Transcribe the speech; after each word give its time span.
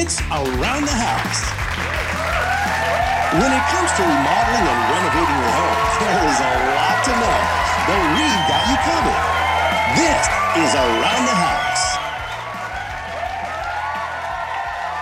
It's 0.00 0.16
Around 0.32 0.88
the 0.88 0.96
House. 0.96 1.44
When 3.36 3.52
it 3.52 3.64
comes 3.68 3.92
to 3.92 4.00
remodeling 4.00 4.64
and 4.64 4.80
renovating 4.96 5.38
your 5.44 5.52
home, 5.60 5.76
there 6.00 6.24
is 6.24 6.40
a 6.40 6.54
lot 6.72 7.04
to 7.04 7.12
know, 7.20 7.38
but 7.84 8.00
we've 8.16 8.44
got 8.48 8.64
you 8.64 8.80
covered. 8.80 9.20
This 10.00 10.24
is 10.56 10.72
Around 10.72 11.24
the 11.28 11.36
House. 11.36 11.84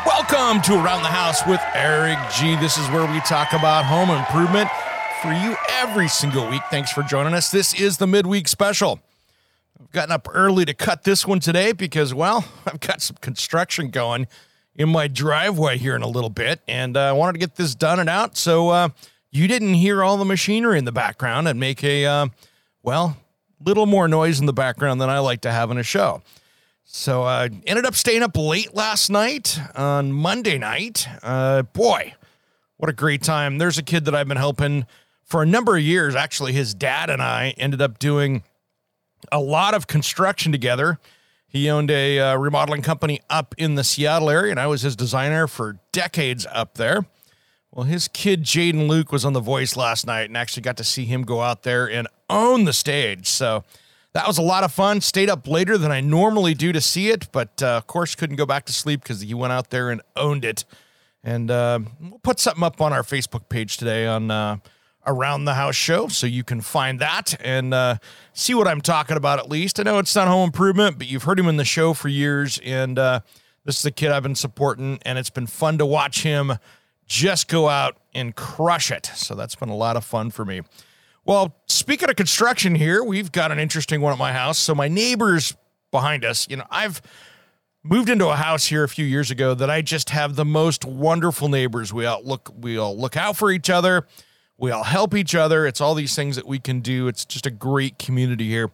Welcome 0.05 0.62
to 0.62 0.84
Around 0.84 1.05
the 1.05 1.15
House 1.15 1.46
with 1.46 1.62
Eric 1.74 2.19
G. 2.35 2.57
This 2.57 2.77
is 2.77 2.91
where 2.91 3.07
we 3.07 3.21
talk 3.21 3.52
about 3.52 3.85
home 3.85 4.10
improvement 4.10 4.68
for 5.23 5.33
you 5.33 5.55
every 5.79 6.09
single 6.09 6.51
week. 6.51 6.62
Thanks 6.73 6.90
for 6.90 7.05
joining 7.05 7.35
us. 7.35 7.52
This 7.52 7.73
is 7.73 7.99
the 7.99 8.09
midweek 8.09 8.49
special. 8.49 8.99
I've 9.80 9.93
gotten 9.93 10.10
up 10.10 10.27
early 10.33 10.65
to 10.65 10.74
cut 10.74 11.05
this 11.05 11.24
one 11.24 11.38
today 11.38 11.71
because, 11.71 12.12
well, 12.12 12.45
I've 12.66 12.80
got 12.80 13.01
some 13.01 13.16
construction 13.21 13.90
going 13.90 14.27
in 14.79 14.88
my 14.88 15.09
driveway 15.09 15.76
here 15.76 15.96
in 15.96 16.02
a 16.02 16.09
little 16.09 16.30
bit, 16.30 16.60
and 16.68 16.96
uh, 16.96 17.01
I 17.01 17.12
wanted 17.12 17.32
to 17.32 17.38
get 17.40 17.57
this 17.57 17.74
done 17.74 17.98
and 17.98 18.09
out 18.09 18.37
so 18.37 18.71
uh, 18.71 18.88
you 19.30 19.48
didn't 19.48 19.74
hear 19.74 20.04
all 20.04 20.16
the 20.16 20.24
machinery 20.24 20.79
in 20.79 20.84
the 20.84 20.93
background 20.93 21.48
and 21.48 21.59
make 21.59 21.82
a, 21.82 22.07
uh, 22.07 22.29
well, 22.82 23.16
little 23.62 23.87
more 23.87 24.06
noise 24.06 24.38
in 24.38 24.46
the 24.46 24.52
background 24.52 25.01
than 25.01 25.10
I 25.10 25.18
like 25.18 25.40
to 25.43 25.51
have 25.51 25.73
in 25.73 25.79
a 25.79 25.82
show. 25.82 26.23
So 26.84 27.24
I 27.24 27.46
uh, 27.46 27.49
ended 27.66 27.84
up 27.84 27.96
staying 27.96 28.23
up 28.23 28.37
late 28.37 28.73
last 28.73 29.10
night 29.10 29.59
on 29.74 30.12
Monday 30.12 30.56
night. 30.56 31.06
Uh, 31.23 31.62
boy, 31.62 32.15
what 32.76 32.88
a 32.88 32.95
great 32.95 33.23
time. 33.23 33.59
There's 33.59 33.79
a 33.79 33.82
kid 33.82 34.04
that 34.06 34.15
I've 34.15 34.29
been 34.29 34.38
helping 34.38 34.87
for 35.24 35.43
a 35.43 35.46
number 35.46 35.76
of 35.76 35.82
years. 35.82 36.15
Actually, 36.15 36.52
his 36.52 36.73
dad 36.73 37.10
and 37.10 37.21
I 37.21 37.52
ended 37.59 37.82
up 37.82 37.99
doing 37.99 38.45
a 39.32 39.40
lot 39.40 39.74
of 39.74 39.88
construction 39.88 40.52
together 40.52 40.99
he 41.49 41.71
owned 41.71 41.91
a 41.91 42.21
uh, 42.21 42.37
remodeling 42.37 42.82
company 42.82 43.21
up 43.30 43.54
in 43.57 43.74
the 43.74 43.82
Seattle 43.82 44.29
area, 44.29 44.51
and 44.51 44.60
I 44.60 44.66
was 44.66 44.82
his 44.82 44.95
designer 44.95 45.46
for 45.46 45.79
decades 45.93 46.46
up 46.52 46.74
there. 46.74 47.07
Well, 47.73 47.85
his 47.85 48.09
kid 48.09 48.45
Jaden 48.45 48.87
Luke 48.87 49.10
was 49.13 49.24
on 49.24 49.32
The 49.32 49.40
Voice 49.40 49.77
last 49.77 50.07
night, 50.07 50.29
and 50.29 50.37
actually 50.37 50.63
got 50.63 50.77
to 50.77 50.85
see 50.85 51.07
him 51.07 51.23
go 51.23 51.40
out 51.40 51.63
there 51.63 51.90
and 51.90 52.07
own 52.29 52.65
the 52.65 52.73
stage. 52.73 53.27
So 53.29 53.65
that 54.13 54.27
was 54.27 54.37
a 54.37 54.43
lot 54.43 54.65
of 54.65 54.73
fun. 54.73 55.01
Stayed 55.01 55.30
up 55.30 55.46
later 55.46 55.79
than 55.79 55.90
I 55.90 56.01
normally 56.01 56.55
do 56.55 56.73
to 56.73 56.80
see 56.80 57.09
it, 57.09 57.30
but 57.32 57.62
uh, 57.62 57.77
of 57.77 57.87
course 57.87 58.15
couldn't 58.15 58.37
go 58.37 58.46
back 58.46 58.66
to 58.66 58.73
sleep 58.73 59.02
because 59.02 59.21
he 59.21 59.35
went 59.35 59.52
out 59.52 59.71
there 59.71 59.90
and 59.90 60.02
owned 60.16 60.45
it. 60.45 60.65
And 61.24 61.51
uh, 61.51 61.80
we'll 62.01 62.18
put 62.21 62.40
something 62.40 62.62
up 62.62 62.80
on 62.80 62.93
our 62.93 63.02
Facebook 63.02 63.49
page 63.49 63.77
today 63.77 64.06
on 64.06 64.31
uh, 64.31 64.59
around 65.09 65.44
the 65.44 65.54
house 65.54 65.75
show. 65.75 66.09
So 66.09 66.26
you 66.26 66.44
can 66.44 66.60
find 66.60 67.00
that 67.00 67.34
and 67.41 67.72
uh, 67.72 67.97
see 68.33 68.55
what 68.55 68.69
I'm 68.69 68.81
talking 68.81 69.16
about 69.16 69.38
at 69.38 69.49
least. 69.49 69.81
I 69.81 69.83
know 69.83 69.99
it's 69.99 70.15
not 70.15 70.28
home 70.28 70.44
improvement, 70.44 70.99
but 70.99 71.09
you've 71.09 71.25
heard 71.25 71.41
him 71.41 71.49
in 71.49 71.56
the 71.56 71.65
show 71.65 71.94
for 71.94 72.09
years. 72.09 72.60
And 72.65 72.99
uh, 72.99 73.21
this 73.65 73.77
is 73.77 73.83
the 73.83 73.91
kid 73.91 74.10
I've 74.10 74.22
been 74.22 74.34
supporting, 74.34 74.99
and 75.03 75.19
it's 75.19 75.31
been 75.31 75.47
fun 75.47 75.78
to 75.78 75.87
watch 75.87 76.22
him 76.22 76.53
just 77.06 77.49
go 77.49 77.69
out 77.69 77.97
and 78.15 78.37
crush 78.37 78.91
it. 78.91 79.06
So 79.15 79.34
that's 79.34 79.55
been 79.55 79.71
a 79.71 79.77
lot 79.77 79.97
of 79.97 80.05
fun 80.05 80.31
for 80.31 80.44
me. 80.44 80.60
Well, 81.25 81.56
speaking 81.66 82.09
of 82.09 82.16
construction 82.16 82.75
here, 82.75 83.03
we've 83.03 83.33
got 83.33 83.50
an 83.50 83.59
interesting 83.59 84.00
one 84.00 84.12
at 84.12 84.19
my 84.19 84.33
house. 84.33 84.59
So 84.59 84.75
my 84.75 84.88
neighbors 84.88 85.56
behind 85.91 86.25
us, 86.25 86.47
you 86.49 86.56
know, 86.56 86.65
I've 86.71 87.03
moved 87.83 88.09
into 88.09 88.28
a 88.28 88.37
house 88.37 88.66
here 88.66 88.84
a 88.84 88.88
few 88.88 89.04
years 89.04 89.31
ago 89.31 89.54
that 89.54 89.71
I 89.71 89.83
just 89.83 90.10
have 90.10 90.37
the 90.37 90.44
most 90.44 90.84
wonderful 90.84 91.49
neighbors. 91.49 91.93
We 91.93 92.06
all 92.06 92.22
look 92.22 92.53
we 92.56 92.77
all 92.77 92.97
look 92.97 93.16
out 93.16 93.37
for 93.37 93.50
each 93.50 93.71
other. 93.71 94.06
We 94.59 94.73
all 94.73 94.83
help 94.83 95.15
each 95.15 95.35
other. 95.35 95.67
It's 95.67 95.81
all 95.81 95.95
these 95.95 96.17
things 96.17 96.37
that 96.37 96.47
we 96.47 96.59
can 96.59 96.81
do. 96.81 97.07
It's 97.07 97.25
just 97.25 97.47
a 97.47 97.51
great 97.51 97.99
community 97.99 98.49
here. 98.49 98.71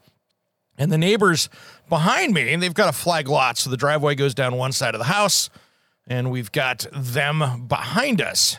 And 0.78 0.90
the 0.90 0.98
neighbors 0.98 1.48
behind 1.88 2.34
me, 2.34 2.56
they've 2.56 2.74
got 2.74 2.88
a 2.88 2.92
flag 2.92 3.28
lot. 3.28 3.58
So 3.58 3.70
the 3.70 3.76
driveway 3.76 4.14
goes 4.14 4.34
down 4.34 4.56
one 4.56 4.72
side 4.72 4.94
of 4.94 4.98
the 4.98 5.04
house, 5.04 5.50
and 6.06 6.30
we've 6.30 6.50
got 6.50 6.86
them 6.92 7.66
behind 7.68 8.20
us. 8.20 8.56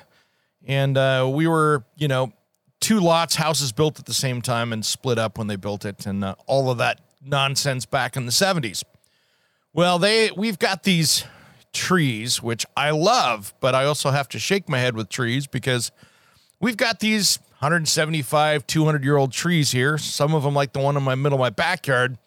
And 0.66 0.98
uh, 0.98 1.30
we 1.32 1.48
were, 1.48 1.84
you 1.98 2.08
know, 2.08 2.32
two 2.80 3.00
lots, 3.00 3.36
houses 3.36 3.72
built 3.72 4.00
at 4.00 4.06
the 4.06 4.14
same 4.14 4.42
time 4.42 4.72
and 4.72 4.86
split 4.86 5.18
up 5.18 5.38
when 5.38 5.48
they 5.48 5.56
built 5.56 5.84
it, 5.84 6.06
and 6.06 6.24
uh, 6.24 6.36
all 6.46 6.70
of 6.70 6.78
that 6.78 7.02
nonsense 7.24 7.86
back 7.86 8.16
in 8.16 8.26
the 8.26 8.32
70s. 8.32 8.84
Well, 9.74 10.00
they 10.00 10.32
we've 10.32 10.60
got 10.60 10.84
these 10.84 11.26
trees, 11.74 12.42
which 12.42 12.66
I 12.78 12.92
love, 12.92 13.54
but 13.60 13.76
I 13.76 13.86
also 13.86 14.12
have 14.12 14.30
to 14.30 14.40
shake 14.40 14.70
my 14.70 14.80
head 14.80 14.96
with 14.96 15.10
trees 15.10 15.48
because 15.48 15.92
We've 16.66 16.76
got 16.76 17.00
these 17.00 17.38
175, 17.60 18.66
200 18.66 19.04
year 19.04 19.18
old 19.18 19.32
trees 19.32 19.70
here. 19.70 20.00
Some 20.00 20.34
of 20.34 20.42
them, 20.42 20.56
like 20.56 20.74
the 20.74 20.80
one 20.80 20.98
in 20.98 21.04
my 21.04 21.14
middle 21.14 21.36
of 21.36 21.40
my 21.40 21.52
backyard, 21.52 22.18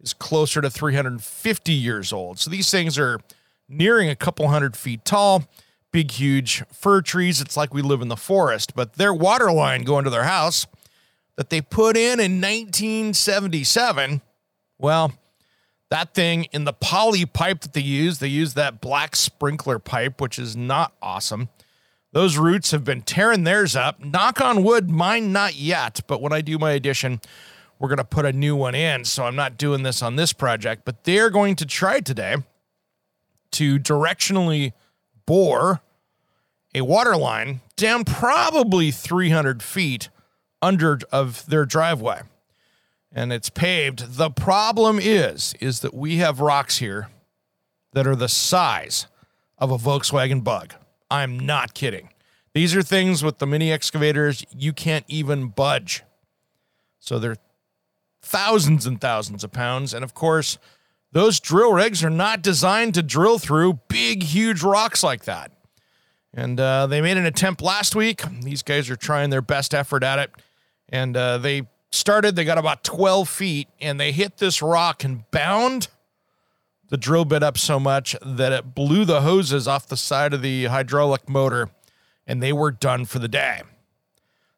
is 0.00 0.14
closer 0.14 0.62
to 0.62 0.70
350 0.70 1.72
years 1.74 2.10
old. 2.10 2.38
So 2.38 2.50
these 2.50 2.70
things 2.70 2.98
are 2.98 3.20
nearing 3.68 4.08
a 4.08 4.16
couple 4.16 4.48
hundred 4.48 4.74
feet 4.74 5.04
tall, 5.04 5.44
big, 5.92 6.12
huge 6.12 6.64
fir 6.72 7.02
trees. 7.02 7.42
It's 7.42 7.58
like 7.58 7.74
we 7.74 7.82
live 7.82 8.00
in 8.00 8.08
the 8.08 8.16
forest, 8.16 8.74
but 8.74 8.94
their 8.94 9.12
water 9.12 9.52
line 9.52 9.82
going 9.82 10.04
to 10.04 10.10
their 10.10 10.24
house 10.24 10.66
that 11.36 11.50
they 11.50 11.60
put 11.60 11.94
in 11.94 12.20
in 12.20 12.40
1977, 12.40 14.22
well, 14.78 15.12
that 15.90 16.14
thing 16.14 16.44
in 16.52 16.64
the 16.64 16.72
poly 16.72 17.26
pipe 17.26 17.60
that 17.60 17.74
they 17.74 17.82
use, 17.82 18.18
they 18.18 18.28
use 18.28 18.54
that 18.54 18.80
black 18.80 19.14
sprinkler 19.14 19.78
pipe, 19.78 20.22
which 20.22 20.38
is 20.38 20.56
not 20.56 20.94
awesome. 21.02 21.50
Those 22.14 22.38
roots 22.38 22.70
have 22.70 22.84
been 22.84 23.02
tearing 23.02 23.42
theirs 23.42 23.74
up. 23.74 23.98
Knock 23.98 24.40
on 24.40 24.62
wood, 24.62 24.88
mine 24.88 25.32
not 25.32 25.56
yet, 25.56 26.00
but 26.06 26.22
when 26.22 26.32
I 26.32 26.42
do 26.42 26.60
my 26.60 26.70
addition, 26.70 27.20
we're 27.80 27.88
going 27.88 27.98
to 27.98 28.04
put 28.04 28.24
a 28.24 28.32
new 28.32 28.54
one 28.54 28.76
in. 28.76 29.04
So 29.04 29.24
I'm 29.24 29.34
not 29.34 29.58
doing 29.58 29.82
this 29.82 30.00
on 30.00 30.14
this 30.14 30.32
project, 30.32 30.84
but 30.84 31.02
they're 31.02 31.28
going 31.28 31.56
to 31.56 31.66
try 31.66 31.98
today 31.98 32.36
to 33.50 33.80
directionally 33.80 34.74
bore 35.26 35.80
a 36.72 36.82
water 36.82 37.16
line 37.16 37.62
down 37.74 38.04
probably 38.04 38.92
300 38.92 39.60
feet 39.60 40.08
under 40.62 41.00
of 41.10 41.44
their 41.46 41.64
driveway 41.64 42.20
and 43.12 43.32
it's 43.32 43.50
paved 43.50 44.16
the 44.16 44.30
problem 44.30 44.98
is 45.00 45.54
is 45.60 45.80
that 45.80 45.94
we 45.94 46.16
have 46.16 46.40
rocks 46.40 46.78
here 46.78 47.08
that 47.92 48.06
are 48.06 48.16
the 48.16 48.28
size 48.28 49.06
of 49.58 49.70
a 49.70 49.76
volkswagen 49.76 50.42
bug 50.42 50.74
I'm 51.14 51.38
not 51.38 51.74
kidding. 51.74 52.10
These 52.54 52.74
are 52.74 52.82
things 52.82 53.22
with 53.22 53.38
the 53.38 53.46
mini 53.46 53.72
excavators 53.72 54.44
you 54.56 54.72
can't 54.72 55.04
even 55.08 55.48
budge. 55.48 56.02
So 56.98 57.18
they're 57.18 57.36
thousands 58.22 58.86
and 58.86 59.00
thousands 59.00 59.44
of 59.44 59.52
pounds. 59.52 59.92
And 59.92 60.02
of 60.02 60.14
course, 60.14 60.58
those 61.12 61.38
drill 61.38 61.72
rigs 61.72 62.02
are 62.02 62.10
not 62.10 62.42
designed 62.42 62.94
to 62.94 63.02
drill 63.02 63.38
through 63.38 63.80
big, 63.88 64.22
huge 64.22 64.62
rocks 64.62 65.02
like 65.02 65.24
that. 65.24 65.52
And 66.32 66.58
uh, 66.58 66.88
they 66.88 67.00
made 67.00 67.16
an 67.16 67.26
attempt 67.26 67.62
last 67.62 67.94
week. 67.94 68.22
These 68.42 68.62
guys 68.62 68.90
are 68.90 68.96
trying 68.96 69.30
their 69.30 69.42
best 69.42 69.72
effort 69.72 70.02
at 70.02 70.18
it. 70.18 70.32
And 70.88 71.16
uh, 71.16 71.38
they 71.38 71.68
started, 71.92 72.34
they 72.34 72.44
got 72.44 72.58
about 72.58 72.82
12 72.82 73.28
feet, 73.28 73.68
and 73.80 74.00
they 74.00 74.10
hit 74.10 74.38
this 74.38 74.60
rock 74.60 75.04
and 75.04 75.30
bound 75.30 75.88
the 76.94 76.98
drill 76.98 77.24
bit 77.24 77.42
up 77.42 77.58
so 77.58 77.80
much 77.80 78.14
that 78.24 78.52
it 78.52 78.72
blew 78.72 79.04
the 79.04 79.22
hoses 79.22 79.66
off 79.66 79.88
the 79.88 79.96
side 79.96 80.32
of 80.32 80.42
the 80.42 80.66
hydraulic 80.66 81.28
motor 81.28 81.68
and 82.24 82.40
they 82.40 82.52
were 82.52 82.70
done 82.70 83.04
for 83.04 83.18
the 83.18 83.26
day. 83.26 83.62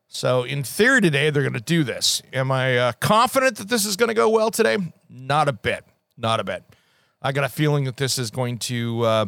So, 0.07 0.43
in 0.43 0.63
theory, 0.63 1.01
today 1.01 1.31
they're 1.31 1.43
going 1.43 1.55
to 1.55 1.61
do 1.61 1.83
this. 1.83 2.21
Am 2.35 2.53
I 2.53 2.77
uh, 2.77 2.93
confident 3.01 3.57
that 3.57 3.71
this 3.71 3.87
is 3.87 3.97
going 3.97 4.09
to 4.09 4.15
go 4.15 4.29
well 4.29 4.51
today? 4.51 4.77
Not 5.09 5.49
a 5.49 5.53
bit. 5.55 5.87
Not 6.19 6.39
a 6.39 6.45
bit. 6.45 6.63
I 7.23 7.33
got 7.33 7.45
a 7.45 7.49
feeling 7.49 7.85
that 7.85 7.97
this 7.97 8.19
is 8.19 8.31
going 8.31 8.59
to 8.59 9.03
uh, 9.05 9.27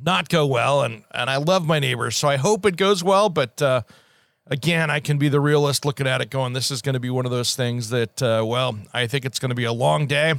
not 0.00 0.28
go 0.28 0.44
well, 0.44 0.82
and 0.82 1.04
and 1.12 1.30
I 1.30 1.36
love 1.36 1.68
my 1.68 1.78
neighbors, 1.78 2.16
so 2.16 2.26
I 2.26 2.36
hope 2.36 2.66
it 2.66 2.76
goes 2.76 3.04
well. 3.04 3.28
But 3.28 3.62
uh, 3.62 3.82
again, 4.48 4.90
I 4.90 4.98
can 4.98 5.18
be 5.18 5.28
the 5.28 5.40
realist 5.40 5.84
looking 5.84 6.08
at 6.08 6.20
it, 6.20 6.30
going, 6.30 6.52
this 6.52 6.72
is 6.72 6.82
going 6.82 6.94
to 6.94 7.00
be 7.00 7.10
one 7.10 7.26
of 7.26 7.30
those 7.30 7.54
things 7.54 7.90
that, 7.90 8.20
uh, 8.20 8.42
well, 8.44 8.76
I 8.92 9.06
think 9.06 9.24
it's 9.24 9.38
going 9.38 9.50
to 9.50 9.54
be 9.54 9.64
a 9.64 9.72
long 9.72 10.08
day. 10.08 10.34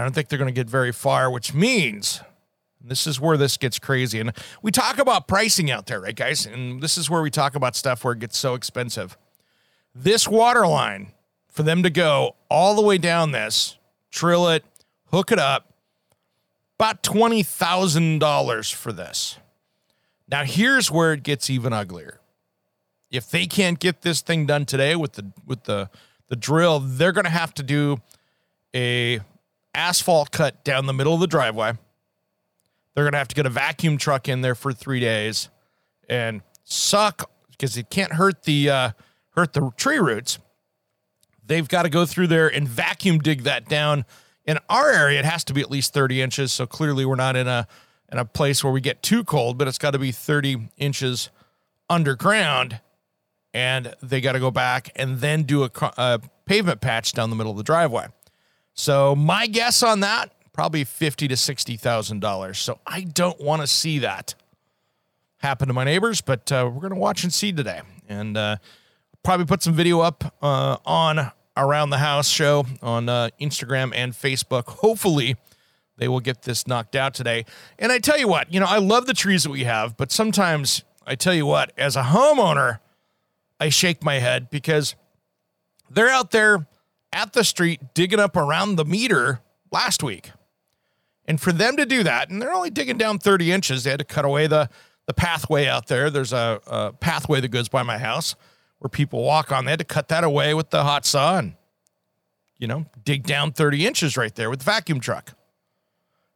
I 0.00 0.04
don't 0.04 0.14
think 0.14 0.28
they're 0.28 0.38
going 0.38 0.52
to 0.52 0.58
get 0.60 0.68
very 0.68 0.92
far, 0.92 1.30
which 1.30 1.54
means 1.54 2.22
This 2.86 3.06
is 3.06 3.20
where 3.20 3.36
this 3.36 3.56
gets 3.56 3.78
crazy. 3.78 4.20
And 4.20 4.32
we 4.62 4.70
talk 4.70 4.98
about 4.98 5.26
pricing 5.26 5.70
out 5.70 5.86
there, 5.86 6.00
right, 6.00 6.14
guys? 6.14 6.46
And 6.46 6.80
this 6.80 6.96
is 6.96 7.10
where 7.10 7.20
we 7.20 7.30
talk 7.30 7.56
about 7.56 7.74
stuff 7.74 8.04
where 8.04 8.12
it 8.12 8.20
gets 8.20 8.38
so 8.38 8.54
expensive. 8.54 9.18
This 9.94 10.28
water 10.28 10.66
line, 10.66 11.12
for 11.48 11.64
them 11.64 11.82
to 11.82 11.90
go 11.90 12.36
all 12.48 12.76
the 12.76 12.82
way 12.82 12.96
down 12.98 13.32
this, 13.32 13.76
drill 14.10 14.48
it, 14.48 14.64
hook 15.10 15.32
it 15.32 15.38
up, 15.38 15.74
about 16.78 17.02
$20,000 17.02 18.74
for 18.74 18.92
this. 18.92 19.38
Now, 20.28 20.44
here's 20.44 20.90
where 20.90 21.12
it 21.12 21.22
gets 21.22 21.50
even 21.50 21.72
uglier. 21.72 22.20
If 23.10 23.30
they 23.30 23.46
can't 23.46 23.78
get 23.78 24.02
this 24.02 24.20
thing 24.20 24.46
done 24.46 24.64
today 24.64 24.94
with 24.96 25.12
the 25.12 25.32
with 25.46 25.64
the 25.64 25.88
the 26.28 26.34
drill, 26.34 26.80
they're 26.80 27.12
going 27.12 27.24
to 27.24 27.30
have 27.30 27.54
to 27.54 27.62
do 27.62 27.98
a 28.74 29.20
asphalt 29.76 30.30
cut 30.30 30.64
down 30.64 30.86
the 30.86 30.92
middle 30.92 31.14
of 31.14 31.20
the 31.20 31.26
driveway. 31.26 31.72
They're 32.94 33.04
going 33.04 33.12
to 33.12 33.18
have 33.18 33.28
to 33.28 33.34
get 33.34 33.46
a 33.46 33.50
vacuum 33.50 33.98
truck 33.98 34.28
in 34.28 34.40
there 34.40 34.54
for 34.54 34.72
3 34.72 35.00
days 35.00 35.50
and 36.08 36.42
suck 36.64 37.30
because 37.50 37.76
it 37.76 37.90
can't 37.90 38.12
hurt 38.14 38.44
the 38.44 38.70
uh, 38.70 38.90
hurt 39.30 39.52
the 39.52 39.70
tree 39.76 39.98
roots. 39.98 40.38
They've 41.44 41.68
got 41.68 41.82
to 41.82 41.88
go 41.88 42.06
through 42.06 42.26
there 42.28 42.48
and 42.48 42.68
vacuum 42.68 43.18
dig 43.18 43.42
that 43.42 43.68
down. 43.68 44.04
In 44.44 44.58
our 44.68 44.90
area, 44.90 45.18
it 45.18 45.24
has 45.24 45.44
to 45.44 45.52
be 45.52 45.60
at 45.60 45.70
least 45.70 45.92
30 45.92 46.22
inches. 46.22 46.52
So 46.52 46.66
clearly, 46.66 47.04
we're 47.04 47.16
not 47.16 47.36
in 47.36 47.48
a 47.48 47.66
in 48.10 48.18
a 48.18 48.24
place 48.24 48.62
where 48.62 48.72
we 48.72 48.80
get 48.80 49.02
too 49.02 49.24
cold, 49.24 49.58
but 49.58 49.66
it's 49.68 49.78
got 49.78 49.92
to 49.92 49.98
be 49.98 50.12
30 50.12 50.68
inches 50.76 51.30
underground. 51.90 52.80
And 53.52 53.94
they 54.02 54.20
got 54.20 54.32
to 54.32 54.40
go 54.40 54.50
back 54.50 54.90
and 54.96 55.18
then 55.18 55.44
do 55.44 55.64
a, 55.64 55.70
a 55.96 56.20
pavement 56.44 56.80
patch 56.80 57.12
down 57.12 57.30
the 57.30 57.36
middle 57.36 57.52
of 57.52 57.58
the 57.58 57.64
driveway. 57.64 58.08
So 58.76 59.16
my 59.16 59.46
guess 59.46 59.82
on 59.82 60.00
that 60.00 60.32
probably 60.52 60.84
fifty 60.84 61.26
to 61.28 61.36
sixty 61.36 61.76
thousand 61.76 62.20
dollars. 62.20 62.58
So 62.58 62.78
I 62.86 63.00
don't 63.02 63.40
want 63.40 63.62
to 63.62 63.66
see 63.66 63.98
that 64.00 64.34
happen 65.38 65.68
to 65.68 65.74
my 65.74 65.84
neighbors, 65.84 66.20
but 66.20 66.50
uh, 66.52 66.70
we're 66.72 66.80
gonna 66.80 67.00
watch 67.00 67.24
and 67.24 67.32
see 67.32 67.52
today, 67.52 67.80
and 68.08 68.36
uh, 68.36 68.56
probably 69.22 69.46
put 69.46 69.62
some 69.62 69.74
video 69.74 70.00
up 70.00 70.34
uh, 70.42 70.76
on 70.84 71.32
around 71.56 71.90
the 71.90 71.98
house 71.98 72.28
show 72.28 72.66
on 72.82 73.08
uh, 73.08 73.30
Instagram 73.40 73.92
and 73.94 74.12
Facebook. 74.12 74.68
Hopefully, 74.68 75.36
they 75.96 76.06
will 76.06 76.20
get 76.20 76.42
this 76.42 76.66
knocked 76.66 76.94
out 76.94 77.14
today. 77.14 77.44
And 77.78 77.90
I 77.90 77.98
tell 77.98 78.18
you 78.18 78.28
what, 78.28 78.52
you 78.52 78.60
know, 78.60 78.66
I 78.66 78.78
love 78.78 79.06
the 79.06 79.14
trees 79.14 79.42
that 79.44 79.50
we 79.50 79.64
have, 79.64 79.96
but 79.96 80.12
sometimes 80.12 80.84
I 81.06 81.14
tell 81.14 81.34
you 81.34 81.46
what, 81.46 81.72
as 81.78 81.96
a 81.96 82.02
homeowner, 82.02 82.80
I 83.58 83.70
shake 83.70 84.04
my 84.04 84.16
head 84.16 84.50
because 84.50 84.94
they're 85.88 86.10
out 86.10 86.30
there 86.30 86.66
at 87.16 87.32
the 87.32 87.42
street 87.42 87.80
digging 87.94 88.20
up 88.20 88.36
around 88.36 88.76
the 88.76 88.84
meter 88.84 89.40
last 89.72 90.02
week. 90.02 90.32
And 91.24 91.40
for 91.40 91.50
them 91.50 91.76
to 91.78 91.86
do 91.86 92.02
that, 92.02 92.28
and 92.28 92.40
they're 92.42 92.52
only 92.52 92.68
digging 92.68 92.98
down 92.98 93.18
30 93.18 93.52
inches, 93.52 93.84
they 93.84 93.90
had 93.90 93.98
to 94.00 94.04
cut 94.04 94.26
away 94.26 94.46
the, 94.46 94.68
the 95.06 95.14
pathway 95.14 95.66
out 95.66 95.86
there. 95.86 96.10
There's 96.10 96.34
a, 96.34 96.60
a 96.66 96.92
pathway 96.92 97.40
that 97.40 97.48
goes 97.48 97.70
by 97.70 97.82
my 97.82 97.96
house 97.96 98.36
where 98.80 98.90
people 98.90 99.22
walk 99.22 99.50
on. 99.50 99.64
They 99.64 99.72
had 99.72 99.78
to 99.78 99.84
cut 99.86 100.08
that 100.08 100.24
away 100.24 100.52
with 100.52 100.68
the 100.68 100.84
hot 100.84 101.06
saw 101.06 101.38
and, 101.38 101.54
you 102.58 102.68
know, 102.68 102.84
dig 103.02 103.26
down 103.26 103.52
30 103.52 103.86
inches 103.86 104.18
right 104.18 104.34
there 104.34 104.50
with 104.50 104.58
the 104.60 104.66
vacuum 104.66 105.00
truck. 105.00 105.32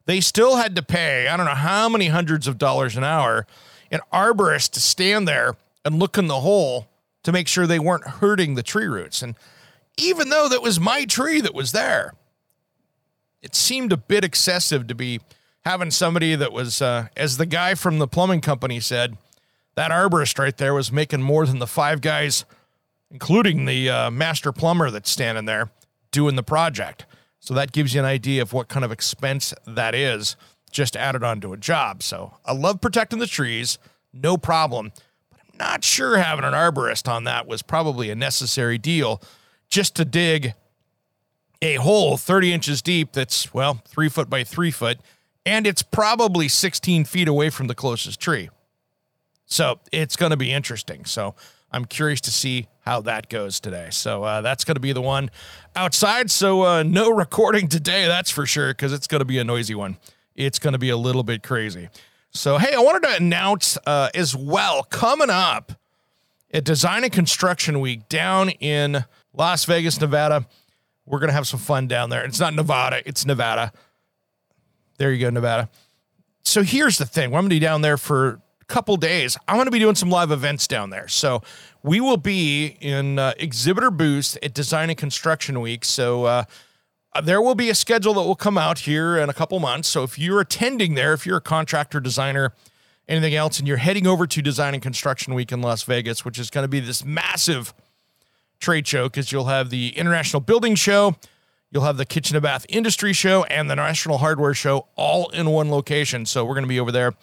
They 0.07 0.19
still 0.19 0.55
had 0.55 0.75
to 0.75 0.81
pay, 0.81 1.27
I 1.27 1.37
don't 1.37 1.45
know 1.45 1.53
how 1.53 1.89
many 1.89 2.07
hundreds 2.07 2.47
of 2.47 2.57
dollars 2.57 2.97
an 2.97 3.03
hour, 3.03 3.45
an 3.91 3.99
arborist 4.11 4.71
to 4.71 4.79
stand 4.79 5.27
there 5.27 5.55
and 5.85 5.99
look 5.99 6.17
in 6.17 6.25
the 6.25 6.39
hole 6.39 6.87
to 7.21 7.31
make 7.31 7.47
sure 7.47 7.67
they 7.67 7.79
weren't 7.79 8.05
hurting 8.05 8.55
the 8.55 8.63
tree 8.63 8.87
roots. 8.87 9.21
And 9.21 9.35
even 9.97 10.29
though 10.29 10.49
that 10.49 10.61
was 10.61 10.79
my 10.79 11.05
tree 11.05 11.41
that 11.41 11.53
was 11.53 11.71
there. 11.71 12.13
It 13.41 13.55
seemed 13.55 13.91
a 13.91 13.97
bit 13.97 14.23
excessive 14.23 14.87
to 14.87 14.95
be 14.95 15.19
having 15.65 15.91
somebody 15.91 16.35
that 16.35 16.51
was, 16.51 16.81
uh, 16.81 17.07
as 17.15 17.37
the 17.37 17.45
guy 17.45 17.75
from 17.75 17.99
the 17.99 18.07
plumbing 18.07 18.41
company 18.41 18.79
said, 18.79 19.17
that 19.75 19.91
arborist 19.91 20.37
right 20.37 20.55
there 20.55 20.73
was 20.73 20.91
making 20.91 21.21
more 21.21 21.45
than 21.45 21.59
the 21.59 21.67
five 21.67 22.01
guys, 22.01 22.45
including 23.09 23.65
the 23.65 23.89
uh, 23.89 24.11
master 24.11 24.51
plumber 24.51 24.91
that's 24.91 25.09
standing 25.09 25.45
there 25.45 25.71
doing 26.11 26.35
the 26.35 26.43
project. 26.43 27.05
So 27.39 27.53
that 27.55 27.71
gives 27.71 27.93
you 27.93 27.99
an 28.01 28.05
idea 28.05 28.41
of 28.41 28.53
what 28.53 28.67
kind 28.67 28.85
of 28.85 28.91
expense 28.91 29.53
that 29.65 29.95
is 29.95 30.35
just 30.71 30.95
added 30.95 31.23
onto 31.23 31.53
a 31.53 31.57
job. 31.57 32.03
So 32.03 32.37
I 32.45 32.53
love 32.53 32.81
protecting 32.81 33.19
the 33.19 33.27
trees, 33.27 33.77
no 34.13 34.37
problem. 34.37 34.91
But 35.29 35.39
I'm 35.41 35.57
not 35.57 35.83
sure 35.83 36.17
having 36.17 36.45
an 36.45 36.53
arborist 36.53 37.11
on 37.11 37.23
that 37.25 37.47
was 37.47 37.61
probably 37.61 38.09
a 38.09 38.15
necessary 38.15 38.77
deal 38.77 39.21
just 39.71 39.95
to 39.95 40.05
dig 40.05 40.53
a 41.61 41.75
hole 41.75 42.17
30 42.17 42.53
inches 42.53 42.81
deep 42.81 43.13
that's, 43.13 43.53
well, 43.53 43.81
three 43.87 44.09
foot 44.09 44.29
by 44.29 44.43
three 44.43 44.71
foot, 44.71 44.99
and 45.45 45.65
it's 45.65 45.81
probably 45.81 46.47
16 46.47 47.05
feet 47.05 47.27
away 47.27 47.49
from 47.49 47.67
the 47.67 47.75
closest 47.75 48.19
tree. 48.19 48.49
So 49.45 49.79
it's 49.91 50.15
going 50.15 50.29
to 50.29 50.37
be 50.37 50.51
interesting. 50.51 51.05
So 51.05 51.35
I'm 51.71 51.85
curious 51.85 52.21
to 52.21 52.31
see 52.31 52.67
how 52.81 53.01
that 53.01 53.29
goes 53.29 53.59
today. 53.59 53.87
So 53.91 54.23
uh, 54.23 54.41
that's 54.41 54.63
going 54.63 54.75
to 54.75 54.81
be 54.81 54.93
the 54.93 55.01
one 55.01 55.31
outside. 55.75 56.29
So 56.29 56.63
uh, 56.63 56.83
no 56.83 57.09
recording 57.15 57.67
today, 57.67 58.07
that's 58.07 58.29
for 58.29 58.45
sure, 58.45 58.69
because 58.69 58.93
it's 58.93 59.07
going 59.07 59.19
to 59.19 59.25
be 59.25 59.39
a 59.39 59.43
noisy 59.43 59.75
one. 59.75 59.97
It's 60.35 60.59
going 60.59 60.73
to 60.73 60.79
be 60.79 60.89
a 60.89 60.97
little 60.97 61.23
bit 61.23 61.43
crazy. 61.43 61.89
So, 62.31 62.57
hey, 62.57 62.73
I 62.73 62.79
wanted 62.79 63.03
to 63.03 63.15
announce 63.17 63.77
uh, 63.85 64.09
as 64.15 64.35
well 64.35 64.83
coming 64.83 65.29
up 65.29 65.73
at 66.53 66.63
Design 66.63 67.03
and 67.03 67.11
Construction 67.11 67.81
Week 67.81 68.07
down 68.07 68.49
in 68.49 69.03
Las 69.33 69.65
Vegas, 69.65 69.99
Nevada. 69.99 70.45
We're 71.05 71.19
going 71.19 71.29
to 71.29 71.33
have 71.33 71.47
some 71.47 71.59
fun 71.59 71.87
down 71.87 72.09
there. 72.09 72.23
It's 72.23 72.39
not 72.39 72.53
Nevada, 72.53 73.01
it's 73.05 73.25
Nevada. 73.25 73.71
There 74.97 75.11
you 75.11 75.19
go, 75.19 75.29
Nevada. 75.29 75.69
So 76.43 76.63
here's 76.63 76.97
the 76.97 77.05
thing. 77.05 77.25
I'm 77.25 77.31
going 77.31 77.45
to 77.45 77.49
be 77.49 77.59
down 77.59 77.81
there 77.81 77.97
for 77.97 78.41
a 78.61 78.65
couple 78.65 78.97
days. 78.97 79.37
I'm 79.47 79.55
going 79.55 79.65
to 79.65 79.71
be 79.71 79.79
doing 79.79 79.95
some 79.95 80.09
live 80.09 80.31
events 80.31 80.67
down 80.67 80.89
there. 80.89 81.07
So 81.07 81.41
we 81.81 81.99
will 81.99 82.17
be 82.17 82.77
in 82.81 83.17
uh, 83.17 83.33
exhibitor 83.37 83.89
booth 83.89 84.37
at 84.43 84.53
Design 84.53 84.89
and 84.89 84.97
Construction 84.97 85.59
Week. 85.61 85.85
So 85.85 86.25
uh, 86.25 86.43
there 87.23 87.41
will 87.41 87.55
be 87.55 87.69
a 87.69 87.75
schedule 87.75 88.13
that 88.15 88.21
will 88.21 88.35
come 88.35 88.57
out 88.57 88.79
here 88.79 89.17
in 89.17 89.29
a 89.29 89.33
couple 89.33 89.59
months. 89.59 89.87
So 89.87 90.03
if 90.03 90.19
you're 90.19 90.41
attending 90.41 90.93
there, 90.95 91.13
if 91.13 91.25
you're 91.25 91.37
a 91.37 91.41
contractor, 91.41 91.99
designer, 91.99 92.53
anything 93.07 93.33
else, 93.33 93.59
and 93.59 93.67
you're 93.67 93.77
heading 93.77 94.05
over 94.05 94.27
to 94.27 94.41
Design 94.41 94.73
and 94.73 94.83
Construction 94.83 95.33
Week 95.33 95.51
in 95.51 95.61
Las 95.61 95.83
Vegas, 95.83 96.23
which 96.23 96.37
is 96.37 96.49
going 96.49 96.63
to 96.63 96.69
be 96.69 96.79
this 96.79 97.03
massive– 97.03 97.73
trade 98.61 98.87
show 98.87 99.09
because 99.09 99.31
you'll 99.31 99.45
have 99.45 99.69
the 99.69 99.89
International 99.97 100.39
Builders' 100.39 100.79
Show, 100.79 101.17
you'll 101.71 101.83
have 101.83 101.97
the 101.97 102.05
Kitchen 102.05 102.35
and 102.35 102.43
Bath 102.43 102.65
Industry 102.69 103.11
Show, 103.11 103.43
and 103.45 103.69
the 103.69 103.75
National 103.75 104.19
Hardware 104.19 104.53
Show 104.53 104.87
all 104.95 105.29
in 105.29 105.49
one 105.49 105.69
location. 105.69 106.25
So 106.25 106.45
we're 106.45 106.53
going 106.53 106.63
to 106.63 106.69
be 106.69 106.79
over 106.79 106.91
there 106.91 107.13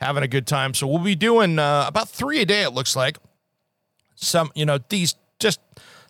having 0.00 0.22
a 0.22 0.28
good 0.28 0.46
time. 0.46 0.74
So 0.74 0.86
we'll 0.86 0.98
be 0.98 1.14
doing 1.14 1.58
uh, 1.58 1.84
about 1.86 2.08
three 2.08 2.40
a 2.40 2.46
day, 2.46 2.62
it 2.62 2.70
looks 2.70 2.94
like. 2.94 3.16
Some, 4.16 4.50
you 4.54 4.66
know, 4.66 4.78
these 4.90 5.14
just 5.38 5.60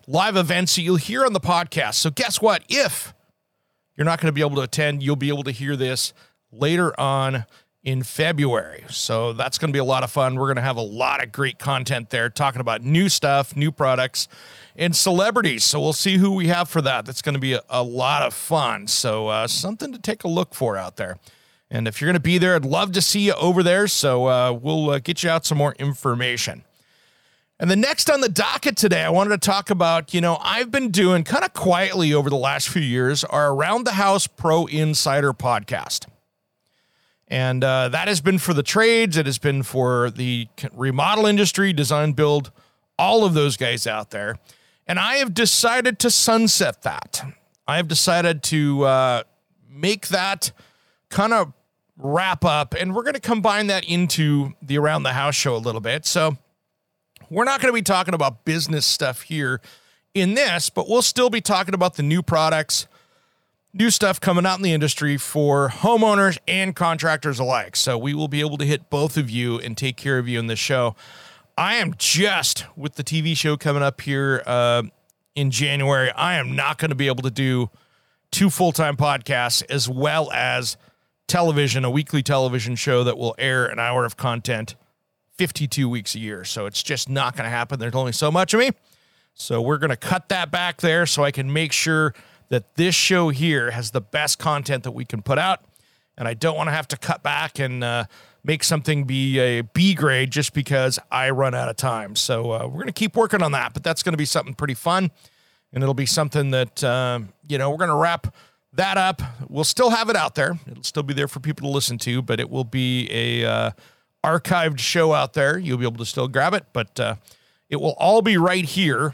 live 0.07 0.35
events 0.35 0.75
that 0.75 0.81
you'll 0.81 0.97
hear 0.97 1.25
on 1.25 1.33
the 1.33 1.39
podcast. 1.39 1.95
So 1.95 2.09
guess 2.09 2.41
what? 2.41 2.63
If 2.67 3.13
you're 3.95 4.05
not 4.05 4.19
going 4.19 4.27
to 4.27 4.33
be 4.33 4.41
able 4.41 4.55
to 4.55 4.61
attend, 4.61 5.03
you'll 5.03 5.15
be 5.15 5.29
able 5.29 5.43
to 5.43 5.51
hear 5.51 5.75
this 5.75 6.13
later 6.51 6.97
on 6.99 7.45
in 7.83 8.03
February. 8.03 8.83
So 8.89 9.33
that's 9.33 9.57
going 9.57 9.69
to 9.69 9.73
be 9.73 9.79
a 9.79 9.83
lot 9.83 10.03
of 10.03 10.11
fun. 10.11 10.35
We're 10.35 10.47
going 10.47 10.57
to 10.57 10.61
have 10.61 10.77
a 10.77 10.81
lot 10.81 11.23
of 11.23 11.31
great 11.31 11.57
content 11.57 12.11
there 12.11 12.29
talking 12.29 12.61
about 12.61 12.83
new 12.83 13.09
stuff, 13.09 13.55
new 13.55 13.71
products, 13.71 14.27
and 14.75 14.95
celebrities. 14.95 15.63
So 15.63 15.79
we'll 15.79 15.93
see 15.93 16.17
who 16.17 16.35
we 16.35 16.47
have 16.47 16.69
for 16.69 16.81
that. 16.83 17.05
That's 17.05 17.21
going 17.21 17.33
to 17.33 17.39
be 17.39 17.53
a, 17.53 17.61
a 17.69 17.81
lot 17.81 18.21
of 18.21 18.33
fun. 18.33 18.87
So 18.87 19.29
uh, 19.29 19.47
something 19.47 19.91
to 19.93 19.99
take 19.99 20.23
a 20.23 20.27
look 20.27 20.53
for 20.53 20.77
out 20.77 20.97
there. 20.97 21.17
And 21.71 21.87
if 21.87 22.01
you're 22.01 22.07
going 22.07 22.15
to 22.15 22.19
be 22.19 22.37
there, 22.37 22.55
I'd 22.55 22.65
love 22.65 22.91
to 22.91 23.01
see 23.01 23.21
you 23.21 23.33
over 23.33 23.63
there. 23.63 23.87
So 23.87 24.27
uh, 24.27 24.51
we'll 24.51 24.91
uh, 24.91 24.99
get 24.99 25.23
you 25.23 25.29
out 25.29 25.45
some 25.45 25.57
more 25.57 25.73
information. 25.79 26.63
And 27.59 27.69
the 27.69 27.75
next 27.75 28.09
on 28.09 28.21
the 28.21 28.29
docket 28.29 28.75
today, 28.75 29.03
I 29.03 29.09
wanted 29.09 29.41
to 29.41 29.45
talk 29.45 29.69
about, 29.69 30.13
you 30.13 30.21
know, 30.21 30.37
I've 30.41 30.71
been 30.71 30.89
doing 30.89 31.23
kind 31.23 31.43
of 31.43 31.53
quietly 31.53 32.13
over 32.13 32.29
the 32.29 32.35
last 32.35 32.69
few 32.69 32.81
years 32.81 33.23
our 33.23 33.53
Around 33.53 33.85
the 33.85 33.93
House 33.93 34.27
Pro 34.27 34.65
Insider 34.65 35.31
podcast. 35.31 36.10
And 37.31 37.63
uh, 37.63 37.87
that 37.87 38.09
has 38.09 38.19
been 38.19 38.39
for 38.39 38.53
the 38.53 38.61
trades, 38.61 39.15
it 39.15 39.25
has 39.25 39.39
been 39.39 39.63
for 39.63 40.11
the 40.11 40.49
remodel 40.73 41.25
industry, 41.25 41.71
design, 41.71 42.11
build, 42.11 42.51
all 42.99 43.23
of 43.23 43.33
those 43.33 43.55
guys 43.55 43.87
out 43.87 44.11
there. 44.11 44.37
And 44.85 44.99
I 44.99 45.15
have 45.15 45.33
decided 45.33 45.97
to 45.99 46.11
sunset 46.11 46.81
that. 46.81 47.23
I 47.65 47.77
have 47.77 47.87
decided 47.87 48.43
to 48.43 48.83
uh, 48.83 49.23
make 49.69 50.09
that 50.09 50.51
kind 51.07 51.31
of 51.31 51.53
wrap 51.97 52.43
up, 52.43 52.73
and 52.77 52.93
we're 52.93 53.03
going 53.03 53.13
to 53.13 53.21
combine 53.21 53.67
that 53.67 53.85
into 53.85 54.51
the 54.61 54.77
Around 54.77 55.03
the 55.03 55.13
House 55.13 55.35
show 55.35 55.55
a 55.55 55.57
little 55.57 55.79
bit. 55.79 56.05
So 56.05 56.37
we're 57.29 57.45
not 57.45 57.61
going 57.61 57.71
to 57.71 57.75
be 57.75 57.81
talking 57.81 58.13
about 58.13 58.43
business 58.43 58.85
stuff 58.85 59.21
here 59.21 59.61
in 60.13 60.33
this, 60.33 60.69
but 60.69 60.89
we'll 60.89 61.01
still 61.01 61.29
be 61.29 61.39
talking 61.39 61.73
about 61.73 61.95
the 61.95 62.03
new 62.03 62.21
products, 62.21 62.87
new 63.73 63.89
stuff 63.89 64.19
coming 64.19 64.45
out 64.45 64.57
in 64.57 64.63
the 64.63 64.73
industry 64.73 65.17
for 65.17 65.69
homeowners 65.69 66.37
and 66.47 66.75
contractors 66.75 67.39
alike. 67.39 67.75
So 67.75 67.97
we 67.97 68.13
will 68.13 68.27
be 68.27 68.41
able 68.41 68.57
to 68.57 68.65
hit 68.65 68.89
both 68.89 69.17
of 69.17 69.29
you 69.29 69.59
and 69.59 69.77
take 69.77 69.97
care 69.97 70.17
of 70.17 70.27
you 70.27 70.39
in 70.39 70.47
this 70.47 70.59
show. 70.59 70.95
I 71.57 71.75
am 71.75 71.93
just 71.97 72.65
with 72.75 72.95
the 72.95 73.03
TV 73.03 73.35
show 73.35 73.57
coming 73.57 73.83
up 73.83 74.01
here 74.01 74.43
uh, 74.45 74.83
in 75.35 75.51
January. 75.51 76.11
I 76.11 76.35
am 76.35 76.55
not 76.55 76.77
going 76.77 76.89
to 76.89 76.95
be 76.95 77.07
able 77.07 77.23
to 77.23 77.31
do 77.31 77.69
two 78.31 78.49
full 78.49 78.71
time 78.71 78.97
podcasts 78.97 79.63
as 79.69 79.87
well 79.87 80.31
as 80.31 80.77
television, 81.27 81.85
a 81.85 81.89
weekly 81.91 82.23
television 82.23 82.75
show 82.75 83.03
that 83.03 83.17
will 83.17 83.35
air 83.37 83.65
an 83.65 83.79
hour 83.79 84.05
of 84.05 84.17
content 84.17 84.75
52 85.37 85.87
weeks 85.87 86.15
a 86.15 86.19
year. 86.19 86.43
So 86.43 86.65
it's 86.65 86.83
just 86.83 87.09
not 87.09 87.35
going 87.35 87.45
to 87.45 87.49
happen. 87.49 87.79
There's 87.79 87.95
only 87.95 88.11
so 88.11 88.31
much 88.31 88.53
of 88.53 88.59
me. 88.59 88.71
So 89.33 89.61
we're 89.61 89.77
going 89.77 89.91
to 89.91 89.95
cut 89.95 90.29
that 90.29 90.51
back 90.51 90.81
there 90.81 91.05
so 91.05 91.23
I 91.23 91.31
can 91.31 91.51
make 91.51 91.71
sure 91.71 92.13
that 92.51 92.75
this 92.75 92.93
show 92.93 93.29
here 93.29 93.71
has 93.71 93.91
the 93.91 94.01
best 94.01 94.37
content 94.37 94.83
that 94.83 94.91
we 94.91 95.05
can 95.05 95.21
put 95.21 95.39
out. 95.39 95.63
And 96.17 96.27
I 96.27 96.33
don't 96.33 96.57
want 96.57 96.67
to 96.67 96.73
have 96.73 96.87
to 96.89 96.97
cut 96.97 97.23
back 97.23 97.59
and 97.59 97.81
uh, 97.81 98.03
make 98.43 98.65
something 98.65 99.05
be 99.05 99.39
a 99.39 99.61
B 99.61 99.93
grade 99.93 100.31
just 100.31 100.53
because 100.53 100.99
I 101.09 101.29
run 101.29 101.55
out 101.55 101.69
of 101.69 101.77
time. 101.77 102.17
So 102.17 102.51
uh, 102.51 102.59
we're 102.65 102.73
going 102.73 102.87
to 102.87 102.91
keep 102.91 103.15
working 103.15 103.41
on 103.41 103.53
that, 103.53 103.73
but 103.73 103.83
that's 103.83 104.03
going 104.03 104.11
to 104.11 104.17
be 104.17 104.25
something 104.25 104.53
pretty 104.53 104.73
fun. 104.73 105.11
And 105.71 105.81
it'll 105.81 105.93
be 105.93 106.05
something 106.05 106.51
that, 106.51 106.83
uh, 106.83 107.21
you 107.47 107.57
know, 107.57 107.69
we're 107.71 107.77
going 107.77 107.89
to 107.89 107.95
wrap 107.95 108.35
that 108.73 108.97
up. 108.97 109.21
We'll 109.47 109.63
still 109.63 109.89
have 109.89 110.09
it 110.09 110.17
out 110.17 110.35
there. 110.35 110.59
It'll 110.69 110.83
still 110.83 111.03
be 111.03 111.13
there 111.13 111.29
for 111.29 111.39
people 111.39 111.69
to 111.69 111.73
listen 111.73 111.97
to, 111.99 112.21
but 112.21 112.41
it 112.41 112.49
will 112.49 112.65
be 112.65 113.07
a 113.11 113.45
uh, 113.45 113.71
archived 114.25 114.79
show 114.79 115.13
out 115.13 115.31
there. 115.33 115.57
You'll 115.57 115.77
be 115.77 115.85
able 115.85 115.99
to 115.99 116.05
still 116.05 116.27
grab 116.27 116.53
it, 116.53 116.65
but 116.73 116.99
uh, 116.99 117.15
it 117.69 117.77
will 117.77 117.95
all 117.97 118.21
be 118.21 118.35
right 118.35 118.65
here 118.65 119.13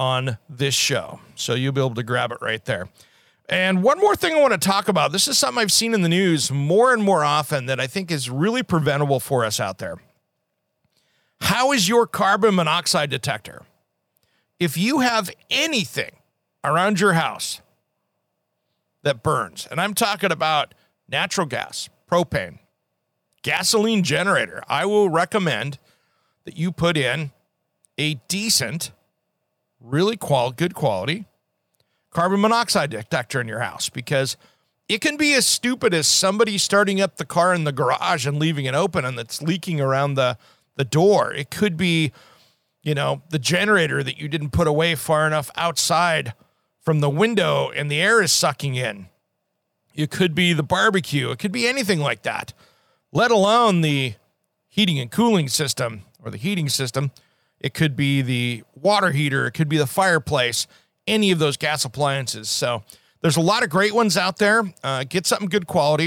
on 0.00 0.38
this 0.48 0.74
show. 0.74 1.20
So 1.36 1.54
you'll 1.54 1.74
be 1.74 1.80
able 1.80 1.94
to 1.94 2.02
grab 2.02 2.32
it 2.32 2.38
right 2.40 2.64
there. 2.64 2.88
And 3.50 3.82
one 3.82 3.98
more 3.98 4.16
thing 4.16 4.34
I 4.34 4.40
want 4.40 4.54
to 4.54 4.58
talk 4.58 4.88
about 4.88 5.12
this 5.12 5.28
is 5.28 5.36
something 5.36 5.60
I've 5.60 5.70
seen 5.70 5.92
in 5.92 6.00
the 6.00 6.08
news 6.08 6.50
more 6.50 6.94
and 6.94 7.02
more 7.02 7.22
often 7.22 7.66
that 7.66 7.78
I 7.78 7.86
think 7.86 8.10
is 8.10 8.30
really 8.30 8.62
preventable 8.62 9.20
for 9.20 9.44
us 9.44 9.60
out 9.60 9.78
there. 9.78 9.98
How 11.42 11.72
is 11.72 11.86
your 11.86 12.06
carbon 12.06 12.54
monoxide 12.54 13.10
detector? 13.10 13.62
If 14.58 14.78
you 14.78 15.00
have 15.00 15.30
anything 15.50 16.12
around 16.64 16.98
your 16.98 17.12
house 17.14 17.60
that 19.02 19.22
burns, 19.22 19.68
and 19.70 19.80
I'm 19.80 19.94
talking 19.94 20.32
about 20.32 20.74
natural 21.08 21.46
gas, 21.46 21.90
propane, 22.10 22.58
gasoline 23.42 24.02
generator, 24.02 24.62
I 24.66 24.86
will 24.86 25.10
recommend 25.10 25.78
that 26.44 26.56
you 26.56 26.72
put 26.72 26.96
in 26.96 27.32
a 27.98 28.14
decent, 28.28 28.92
really 29.80 30.16
qual- 30.16 30.52
good 30.52 30.74
quality 30.74 31.26
carbon 32.10 32.40
monoxide 32.40 32.90
detector 32.90 33.40
in 33.40 33.48
your 33.48 33.60
house 33.60 33.88
because 33.88 34.36
it 34.88 35.00
can 35.00 35.16
be 35.16 35.34
as 35.34 35.46
stupid 35.46 35.94
as 35.94 36.06
somebody 36.06 36.58
starting 36.58 37.00
up 37.00 37.16
the 37.16 37.24
car 37.24 37.54
in 37.54 37.64
the 37.64 37.72
garage 37.72 38.26
and 38.26 38.38
leaving 38.38 38.64
it 38.64 38.74
open 38.74 39.04
and 39.04 39.18
it's 39.18 39.40
leaking 39.40 39.80
around 39.80 40.14
the, 40.14 40.36
the 40.76 40.84
door. 40.84 41.32
It 41.32 41.50
could 41.50 41.76
be, 41.76 42.12
you 42.82 42.94
know, 42.94 43.22
the 43.30 43.38
generator 43.38 44.02
that 44.02 44.18
you 44.18 44.28
didn't 44.28 44.50
put 44.50 44.66
away 44.66 44.96
far 44.96 45.26
enough 45.26 45.50
outside 45.54 46.34
from 46.80 47.00
the 47.00 47.10
window 47.10 47.70
and 47.70 47.90
the 47.90 48.00
air 48.00 48.20
is 48.20 48.32
sucking 48.32 48.74
in. 48.74 49.06
It 49.94 50.10
could 50.10 50.34
be 50.34 50.52
the 50.52 50.62
barbecue. 50.62 51.30
It 51.30 51.38
could 51.38 51.52
be 51.52 51.68
anything 51.68 52.00
like 52.00 52.22
that, 52.22 52.52
let 53.12 53.30
alone 53.30 53.82
the 53.82 54.14
heating 54.66 54.98
and 54.98 55.10
cooling 55.10 55.48
system 55.48 56.02
or 56.22 56.30
the 56.30 56.36
heating 56.36 56.68
system. 56.68 57.12
It 57.60 57.74
could 57.74 57.96
be 57.96 58.22
the 58.22 58.64
water 58.74 59.10
heater. 59.10 59.46
It 59.46 59.52
could 59.52 59.68
be 59.68 59.76
the 59.76 59.86
fireplace 59.86 60.66
any 61.06 61.30
of 61.30 61.38
those 61.38 61.56
gas 61.56 61.84
appliances. 61.84 62.48
So 62.48 62.82
there's 63.20 63.36
a 63.36 63.40
lot 63.42 63.62
of 63.62 63.70
great 63.70 63.94
ones 63.94 64.16
out 64.16 64.38
there. 64.38 64.62
Uh, 64.82 65.04
get 65.08 65.26
something 65.26 65.48
good 65.48 65.66
quality. 65.66 66.06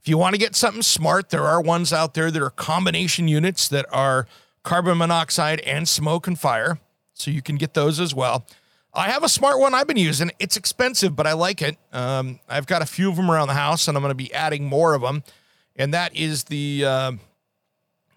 If 0.00 0.08
you 0.08 0.18
want 0.18 0.34
to 0.34 0.38
get 0.38 0.54
something 0.54 0.82
smart, 0.82 1.30
there 1.30 1.44
are 1.44 1.60
ones 1.60 1.92
out 1.92 2.14
there 2.14 2.30
that 2.30 2.42
are 2.42 2.50
combination 2.50 3.26
units 3.26 3.68
that 3.68 3.86
are 3.90 4.26
carbon 4.62 4.98
monoxide 4.98 5.60
and 5.60 5.88
smoke 5.88 6.26
and 6.26 6.38
fire. 6.38 6.78
So 7.14 7.30
you 7.30 7.42
can 7.42 7.56
get 7.56 7.74
those 7.74 8.00
as 8.00 8.14
well. 8.14 8.46
I 8.92 9.08
have 9.08 9.24
a 9.24 9.28
smart 9.28 9.58
one 9.58 9.74
I've 9.74 9.86
been 9.86 9.96
using. 9.96 10.30
It's 10.38 10.56
expensive, 10.56 11.16
but 11.16 11.26
I 11.26 11.32
like 11.32 11.62
it. 11.62 11.76
Um, 11.92 12.38
I've 12.48 12.66
got 12.66 12.80
a 12.80 12.86
few 12.86 13.10
of 13.10 13.16
them 13.16 13.30
around 13.30 13.48
the 13.48 13.54
house, 13.54 13.88
and 13.88 13.96
I'm 13.96 14.02
going 14.02 14.10
to 14.10 14.14
be 14.14 14.32
adding 14.32 14.64
more 14.64 14.94
of 14.94 15.02
them. 15.02 15.24
And 15.74 15.92
that 15.94 16.14
is 16.14 16.44
the 16.44 16.84
uh, 16.84 17.12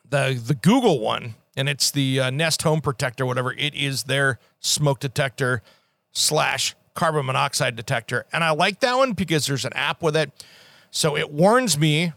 the 0.08 0.40
the 0.46 0.54
Google 0.54 1.00
one, 1.00 1.34
and 1.58 1.68
it's 1.68 1.92
the 1.92 2.20
uh, 2.20 2.30
Nest 2.30 2.62
Home 2.62 2.80
Protector, 2.80 3.26
whatever. 3.26 3.52
It 3.52 3.74
is 3.74 4.04
their 4.04 4.40
smoke 4.60 5.00
detector 5.00 5.64
slash 6.14 6.76
carbon 6.94 7.26
monoxide 7.26 7.76
detector. 7.76 8.26
And 8.32 8.44
I 8.44 8.52
like 8.52 8.80
that 8.82 8.96
one 8.96 9.14
because 9.14 9.48
there's 9.48 9.66
an 9.66 9.74
app 9.74 10.02
with 10.02 10.16
it. 10.16 10.32
So 10.92 11.18
it 11.18 11.32
warns 11.32 11.78
me, 11.78 12.14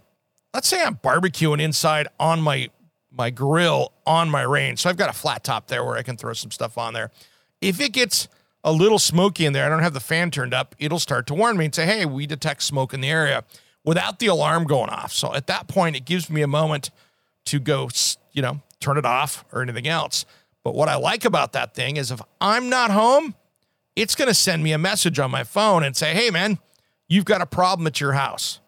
let's 0.54 0.68
say 0.68 0.82
I'm 0.82 0.97
barbecuing 0.97 1.61
inside 1.61 2.06
on 2.20 2.40
my 2.40 2.68
my 3.12 3.28
grill 3.30 3.92
on 4.06 4.30
my 4.30 4.42
range. 4.42 4.78
So 4.78 4.88
I've 4.88 4.97
got 4.97 5.11
a 5.11 5.12
flat 5.12 5.42
top 5.42 5.66
there 5.66 5.85
where 5.85 5.97
I 5.97 6.02
can 6.02 6.16
throw 6.16 6.32
some 6.32 6.52
stuff 6.52 6.78
on 6.78 6.94
there. 6.94 7.11
If 7.61 7.80
it 7.80 7.92
gets 7.92 8.28
a 8.62 8.70
little 8.70 9.00
smoky 9.00 9.47
in 9.47 9.52
there, 9.52 9.66
I 9.66 9.68
don't 9.68 9.82
have 9.82 9.94
the 9.94 10.00
fan 10.00 10.30
turned 10.30 10.54
up, 10.54 10.76
it'll 10.78 11.00
start 11.00 11.26
to 11.26 11.35
warn 11.35 11.56
me 11.56 11.64
and 11.64 11.75
say, 11.75 11.87
hey, 11.87 12.06
we 12.06 12.26
detect 12.26 12.62
smoke 12.62 12.94
in 12.94 13.00
the 13.00 13.11
area 13.11 13.42
without 13.85 14.20
the 14.20 14.28
alarm 14.28 14.64
going 14.64 14.90
off. 14.90 15.12
So 15.12 15.35
at 15.35 15.49
that 15.49 15.66
point, 15.66 15.97
it 15.97 16.04
gives 16.04 16.30
me 16.30 16.40
a 16.42 16.47
moment 16.47 16.90
to 17.47 17.59
go, 17.59 17.88
you 18.32 18.42
know, 18.42 18.61
turn 18.80 18.96
it 18.96 19.06
off 19.06 19.44
or 19.52 19.62
anything 19.62 19.87
else. 19.87 20.25
But 20.64 20.75
what 20.75 20.88
I 20.88 20.96
like 20.96 21.25
about 21.25 21.52
that 21.52 21.75
thing 21.75 21.96
is 21.96 22.10
if 22.10 22.20
I'm 22.40 22.68
not 22.68 22.90
home, 22.90 23.34
it's 23.96 24.14
going 24.14 24.28
to 24.28 24.34
send 24.34 24.62
me 24.62 24.72
a 24.72 24.78
message 24.78 25.18
on 25.18 25.30
my 25.30 25.44
phone 25.44 25.82
and 25.84 25.96
say, 25.96 26.14
hey, 26.14 26.30
man, 26.30 26.58
you've 27.08 27.25
got 27.25 27.40
a 27.40 27.46
problem 27.46 27.87
at 27.87 28.00
your 28.00 28.12
house. 28.12 28.60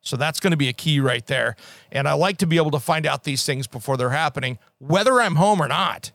So 0.00 0.16
that's 0.16 0.40
going 0.40 0.50
to 0.50 0.56
be 0.56 0.68
a 0.68 0.72
key 0.72 0.98
right 0.98 1.24
there. 1.26 1.54
And 1.92 2.08
I 2.08 2.14
like 2.14 2.38
to 2.38 2.46
be 2.46 2.56
able 2.56 2.72
to 2.72 2.80
find 2.80 3.06
out 3.06 3.24
these 3.24 3.46
things 3.46 3.66
before 3.66 3.96
they're 3.96 4.10
happening, 4.10 4.58
whether 4.78 5.20
I'm 5.20 5.36
home 5.36 5.62
or 5.62 5.68
not. 5.68 6.10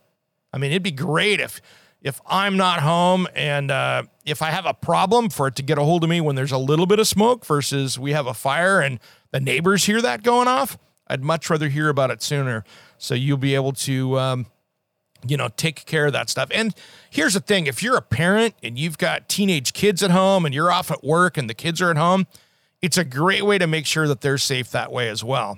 I 0.51 0.57
mean, 0.57 0.72
it'd 0.72 0.84
be 0.84 0.91
great 0.91 1.39
if 1.39 1.62
if 2.01 2.22
I'm 2.27 2.57
not 2.57 2.81
home 2.81 3.27
and 3.36 3.72
uh, 3.72 4.03
if 4.24 4.41
I 4.41 4.51
have 4.51 4.65
a 4.65 4.74
problem 4.74 5.29
for 5.29 5.48
it 5.48 5.55
to 5.55 5.63
get 5.63 5.77
a 5.77 5.84
hold 5.84 6.03
of 6.03 6.10
me 6.10 6.22
when 6.22 6.36
there's 6.36 6.51
a 6.51 6.57
little 6.57 6.86
bit 6.86 7.00
of 7.00 7.07
smoke 7.07 7.43
versus 7.46 7.98
we 7.98 8.12
have 8.12 8.27
a 8.27 8.34
fire 8.36 8.79
and 8.79 9.00
the 9.31 9.39
neighbors 9.39 9.86
hear 9.86 10.01
that 10.01 10.22
going 10.22 10.48
off. 10.48 10.77
I'd 11.10 11.24
much 11.24 11.50
rather 11.50 11.70
hear 11.70 11.90
about 11.90 12.12
it 12.12 12.22
sooner. 12.22 12.64
So 12.98 13.16
you'll 13.16 13.38
be 13.38 13.56
able 13.56 13.74
to 13.74 14.18
um, 14.20 14.46
you 15.26 15.38
know, 15.38 15.50
take 15.56 15.86
care 15.86 16.06
of 16.06 16.14
that 16.14 16.30
stuff. 16.30 16.50
And 16.54 16.74
here's 17.10 17.34
the 17.34 17.40
thing 17.40 17.68
if 17.68 17.82
you're 17.82 17.98
a 17.98 18.02
parent 18.02 18.56
and 18.62 18.78
you've 18.78 18.98
got 18.98 19.30
teenage 19.30 19.74
kids 19.74 20.04
at 20.04 20.12
home 20.12 20.46
and 20.46 20.54
you're 20.54 20.72
off 20.72 20.92
at 20.92 21.04
work 21.04 21.38
and 21.38 21.50
the 21.50 21.54
kids 21.54 21.82
are 21.82 21.90
at 21.90 21.98
home, 21.98 22.28
it's 22.82 22.98
a 22.98 23.04
great 23.04 23.46
way 23.46 23.58
to 23.58 23.68
make 23.68 23.86
sure 23.86 24.08
that 24.08 24.22
they're 24.22 24.38
safe 24.38 24.72
that 24.72 24.92
way 24.92 25.10
as 25.10 25.24
well. 25.24 25.58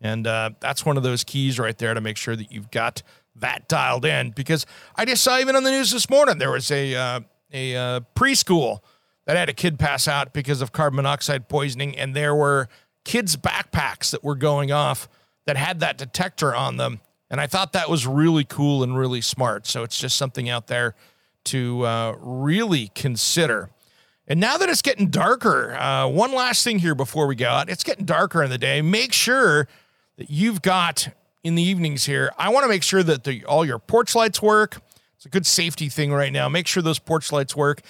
And 0.00 0.26
uh, 0.26 0.50
that's 0.60 0.84
one 0.84 0.96
of 0.96 1.02
those 1.02 1.24
keys 1.24 1.58
right 1.58 1.76
there 1.76 1.94
to 1.94 2.00
make 2.00 2.16
sure 2.16 2.36
that 2.36 2.52
you've 2.52 2.70
got 2.70 3.02
that 3.36 3.68
dialed 3.68 4.04
in. 4.04 4.30
Because 4.30 4.66
I 4.94 5.04
just 5.04 5.22
saw 5.22 5.38
even 5.38 5.56
on 5.56 5.64
the 5.64 5.70
news 5.70 5.90
this 5.90 6.08
morning 6.08 6.38
there 6.38 6.50
was 6.50 6.70
a 6.70 6.94
uh, 6.94 7.20
a 7.52 7.76
uh, 7.76 8.00
preschool 8.14 8.80
that 9.26 9.36
had 9.36 9.48
a 9.48 9.52
kid 9.52 9.78
pass 9.78 10.06
out 10.06 10.32
because 10.32 10.60
of 10.60 10.72
carbon 10.72 10.96
monoxide 10.96 11.48
poisoning, 11.48 11.96
and 11.96 12.14
there 12.14 12.34
were 12.34 12.68
kids' 13.06 13.36
backpacks 13.36 14.10
that 14.10 14.22
were 14.22 14.34
going 14.34 14.70
off 14.70 15.08
that 15.46 15.56
had 15.56 15.80
that 15.80 15.96
detector 15.96 16.54
on 16.54 16.76
them 16.76 17.00
and 17.30 17.40
I 17.40 17.46
thought 17.46 17.72
that 17.72 17.90
was 17.90 18.06
really 18.06 18.44
cool 18.44 18.82
and 18.82 18.96
really 18.96 19.20
smart. 19.20 19.66
So 19.66 19.82
it's 19.82 19.98
just 19.98 20.16
something 20.16 20.48
out 20.48 20.68
there 20.68 20.94
to 21.46 21.84
uh, 21.84 22.16
really 22.20 22.90
consider. 22.94 23.70
And 24.28 24.40
now 24.40 24.56
that 24.56 24.68
it's 24.68 24.82
getting 24.82 25.08
darker, 25.08 25.76
uh, 25.76 26.08
one 26.08 26.32
last 26.32 26.64
thing 26.64 26.78
here 26.80 26.94
before 26.94 27.26
we 27.26 27.36
go 27.36 27.48
out. 27.48 27.68
It's 27.68 27.84
getting 27.84 28.04
darker 28.04 28.42
in 28.42 28.50
the 28.50 28.58
day. 28.58 28.82
Make 28.82 29.12
sure 29.12 29.68
that 30.18 30.30
you've 30.30 30.62
got 30.62 31.08
in 31.44 31.54
the 31.54 31.62
evenings 31.62 32.04
here. 32.04 32.32
I 32.38 32.48
want 32.48 32.64
to 32.64 32.68
make 32.68 32.82
sure 32.82 33.02
that 33.02 33.24
the, 33.24 33.44
all 33.44 33.64
your 33.64 33.78
porch 33.78 34.14
lights 34.14 34.42
work. 34.42 34.78
It's 35.16 35.26
a 35.26 35.28
good 35.28 35.46
safety 35.46 35.88
thing 35.88 36.12
right 36.12 36.32
now. 36.32 36.48
Make 36.48 36.66
sure 36.66 36.82
those 36.82 36.98
porch 36.98 37.32
lights 37.32 37.56
work. 37.56 37.82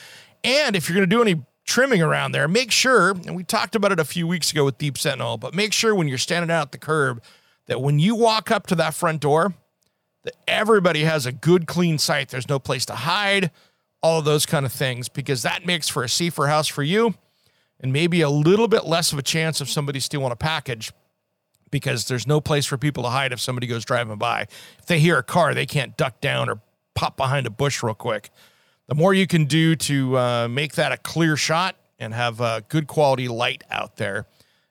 And 0.45 0.77
if 0.77 0.89
you're 0.89 0.97
going 0.97 1.09
to 1.09 1.15
do 1.15 1.23
any 1.23 1.43
trimming 1.67 2.01
around 2.01 2.33
there, 2.33 2.49
make 2.49 2.71
sure, 2.71 3.11
and 3.11 3.37
we 3.37 3.45
talked 3.45 3.75
about 3.75 3.93
it 3.93 4.01
a 4.01 4.05
few 4.05 4.27
weeks 4.27 4.51
ago 4.53 4.65
with 4.65 4.79
Deep 4.79 4.97
Sentinel, 4.97 5.37
but 5.37 5.55
make 5.55 5.73
sure 5.73 5.95
when 5.95 6.09
you're 6.09 6.19
standing 6.19 6.51
out 6.51 6.63
at 6.63 6.73
the 6.73 6.79
curb 6.79 7.23
that 7.67 7.81
when 7.81 7.99
you 7.99 8.15
walk 8.15 8.51
up 8.51 8.67
to 8.69 8.75
that 8.77 8.95
front 8.95 9.21
door, 9.21 9.55
that 10.23 10.35
everybody 10.49 11.05
has 11.05 11.27
a 11.27 11.33
good, 11.33 11.67
clean 11.67 11.99
sight. 11.99 12.29
There's 12.29 12.49
no 12.49 12.59
place 12.59 12.87
to 12.87 12.95
hide, 12.95 13.51
all 14.03 14.21
of 14.21 14.25
those 14.25 14.47
kind 14.47 14.65
of 14.65 14.73
things, 14.73 15.09
because 15.09 15.43
that 15.43 15.67
makes 15.67 15.89
for 15.89 16.05
a 16.05 16.09
safer 16.09 16.47
house 16.47 16.69
for 16.69 16.83
you 16.83 17.15
and 17.81 17.93
maybe 17.93 18.21
a 18.21 18.31
little 18.31 18.69
bit 18.69 18.87
less 18.87 19.13
of 19.13 19.19
a 19.19 19.23
chance 19.23 19.61
of 19.61 19.69
somebody 19.69 20.01
stealing 20.01 20.33
a 20.33 20.37
package 20.37 20.93
because 21.71 22.07
there's 22.07 22.27
no 22.27 22.41
place 22.41 22.65
for 22.65 22.79
people 22.79 23.03
to 23.03 23.11
hide 23.11 23.33
if 23.33 23.41
somebody 23.41 23.67
goes 23.67 23.85
driving 23.85 24.17
by. 24.17 24.47
If 24.79 24.87
they 24.87 24.99
hear 24.99 25.19
a 25.19 25.23
car, 25.23 25.53
they 25.53 25.67
can't 25.67 25.97
duck 25.97 26.21
down 26.21 26.49
or 26.49 26.61
pop 26.95 27.17
behind 27.17 27.47
a 27.47 27.51
bush 27.51 27.83
real 27.83 27.95
quick. 27.95 28.31
The 28.89 28.95
more 28.95 29.13
you 29.13 29.27
can 29.27 29.47
do 29.47 29.75
to 29.77 30.17
uh, 30.17 30.49
make 30.49 30.75
that 30.75 30.93
a 30.93 30.97
clear 30.97 31.37
shot 31.37 31.77
and 31.99 32.15
have 32.15 32.41
good 32.69 32.87
quality 32.87 33.27
light 33.27 33.65
out 33.71 33.97
there, 33.97 34.27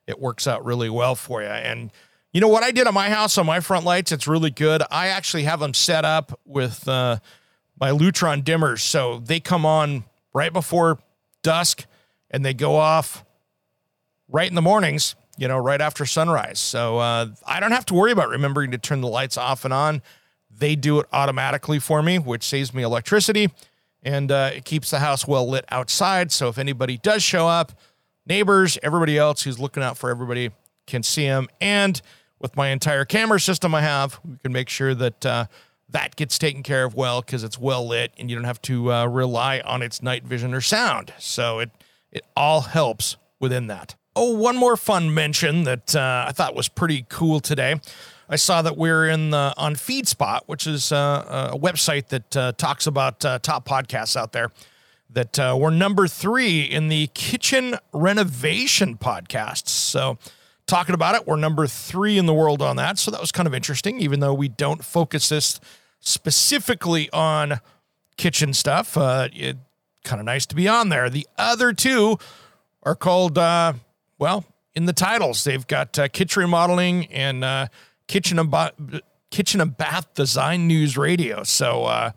it 0.08 0.20
works 0.20 0.48
out 0.48 0.64
really 0.64 0.90
well 0.90 1.16
for 1.16 1.42
you. 1.42 1.48
And 1.48 1.92
you 2.32 2.42
know 2.42 2.48
what 2.48 2.64
I 2.64 2.72
did 2.72 2.88
on 2.88 2.94
my 2.94 3.10
house 3.10 3.38
on 3.38 3.46
my 3.46 3.60
front 3.60 3.86
lights? 3.86 4.12
It's 4.12 4.28
really 4.28 4.52
good. 4.52 4.84
I 4.92 5.08
actually 5.08 5.44
have 5.44 5.60
them 5.60 5.74
set 5.74 6.06
up 6.06 6.40
with 6.46 6.88
uh, 6.88 7.20
my 7.80 7.92
Lutron 7.92 8.44
dimmers, 8.44 8.80
so 8.80 9.20
they 9.20 9.40
come 9.40 9.66
on 9.66 10.06
right 10.34 10.52
before 10.52 11.00
dusk 11.44 11.86
and 12.32 12.44
they 12.46 12.54
go 12.54 12.76
off 12.76 13.24
right 14.30 14.48
in 14.50 14.56
the 14.56 14.62
mornings. 14.62 15.16
You 15.38 15.50
know, 15.50 15.58
right 15.58 15.82
after 15.82 16.06
sunrise. 16.06 16.60
So 16.60 17.00
uh, 17.00 17.28
I 17.46 17.60
don't 17.60 17.74
have 17.74 17.86
to 17.88 17.94
worry 17.94 18.14
about 18.14 18.30
remembering 18.30 18.72
to 18.72 18.78
turn 18.78 19.02
the 19.02 19.10
lights 19.10 19.36
off 19.36 19.66
and 19.66 19.74
on. 19.74 20.02
They 20.50 20.78
do 20.78 21.02
it 21.02 21.08
automatically 21.12 21.78
for 21.78 22.02
me, 22.02 22.20
which 22.20 22.42
saves 22.42 22.74
me 22.74 22.84
electricity 22.84 23.52
and 24.06 24.32
uh, 24.32 24.52
it 24.54 24.64
keeps 24.64 24.92
the 24.92 25.00
house 25.00 25.28
well 25.28 25.50
lit 25.50 25.66
outside. 25.70 26.32
So 26.32 26.48
if 26.48 26.58
anybody 26.58 26.98
does 26.98 27.24
show 27.24 27.48
up, 27.48 27.74
neighbors, 28.26 28.78
everybody 28.84 29.18
else 29.18 29.42
who's 29.44 29.60
looking 29.60 29.84
out 29.84 29.98
for 29.98 30.10
everybody 30.10 30.52
can 30.88 31.04
see 31.04 31.26
them. 31.26 31.50
And 31.60 32.02
with 32.40 32.56
my 32.56 32.70
entire 32.70 33.04
camera 33.04 33.40
system 33.40 33.74
I 33.74 33.82
have, 33.82 34.20
we 34.24 34.38
can 34.38 34.54
make 34.54 34.70
sure 34.70 34.94
that 34.94 35.26
uh, 35.26 35.46
that 35.90 36.16
gets 36.16 36.38
taken 36.38 36.62
care 36.62 36.86
of 36.86 36.94
well 36.94 37.22
because 37.22 37.44
it's 37.44 37.58
well 37.58 37.88
lit 37.88 38.14
and 38.18 38.30
you 38.30 38.36
don't 38.36 38.46
have 38.46 38.62
to 38.64 38.94
uh, 38.94 39.06
rely 39.08 39.62
on 39.62 39.82
its 39.82 40.02
night 40.04 40.24
vision 40.24 40.54
or 40.54 40.62
sound. 40.62 41.12
So 41.20 41.60
it 41.60 41.72
it 42.12 42.24
all 42.38 42.62
helps 42.62 43.18
within 43.42 43.68
that. 43.68 43.96
Oh, 44.16 44.36
one 44.38 44.56
more 44.56 44.78
fun 44.78 45.14
mention 45.14 45.64
that 45.64 45.94
uh, 45.96 46.26
I 46.30 46.32
thought 46.32 46.56
was 46.56 46.70
pretty 46.70 47.06
cool 47.10 47.42
today. 47.42 47.82
I 48.28 48.38
saw 48.38 48.62
that 48.62 48.78
we're 48.78 49.08
in 49.08 49.30
the 49.30 49.54
on 49.58 49.76
FeedSpot, 49.76 50.42
which 50.48 50.66
is 50.66 50.92
uh, 50.92 51.52
a 51.54 51.58
website 51.58 52.08
that 52.08 52.38
uh, 52.38 52.52
talks 52.54 52.88
about 52.88 53.24
uh, 53.24 53.40
top 53.40 53.68
podcasts 53.68 54.16
out 54.16 54.32
there. 54.32 54.52
That 55.12 55.38
uh, 55.40 55.56
we're 55.60 55.70
number 55.70 56.08
three 56.08 56.62
in 56.62 56.90
the 56.90 57.08
kitchen 57.14 57.76
renovation 57.94 58.98
podcasts. 58.98 59.70
So, 59.70 60.18
talking 60.66 60.96
about 60.96 61.16
it, 61.16 61.28
we're 61.28 61.36
number 61.36 61.68
three 61.68 62.18
in 62.18 62.26
the 62.26 62.34
world 62.34 62.62
on 62.62 62.76
that. 62.78 62.98
So 62.98 63.12
that 63.12 63.22
was 63.22 63.32
kind 63.32 63.48
of 63.48 63.54
interesting, 63.54 64.00
even 64.00 64.20
though 64.20 64.34
we 64.34 64.50
don't 64.50 64.84
focus 64.84 65.30
this 65.30 65.60
specifically 66.00 67.10
on 67.12 67.60
kitchen 68.18 68.54
stuff. 68.54 68.98
Uh, 68.98 69.30
it 69.34 69.58
kind 70.04 70.20
of 70.20 70.26
nice 70.26 70.46
to 70.48 70.56
be 70.56 70.68
on 70.68 70.90
there. 70.90 71.10
The 71.10 71.28
other 71.38 71.74
two 71.74 72.18
are 72.84 72.96
called, 72.96 73.38
uh, 73.38 73.74
well, 74.18 74.46
in 74.74 74.86
the 74.86 74.94
titles, 74.94 75.44
they've 75.44 75.66
got 75.66 75.98
uh, 75.98 76.08
kitchen 76.08 76.42
remodeling 76.42 77.06
and 77.08 77.44
uh, 77.44 77.68
kitchen 78.08 78.40
and 78.40 78.52
ba- 78.52 78.74
kitchen 79.32 79.62
and 79.62 79.76
bath 79.76 80.14
design 80.14 80.68
news 80.68 80.98
radio. 80.98 81.44
So, 81.44 81.86
uh, 81.86 82.12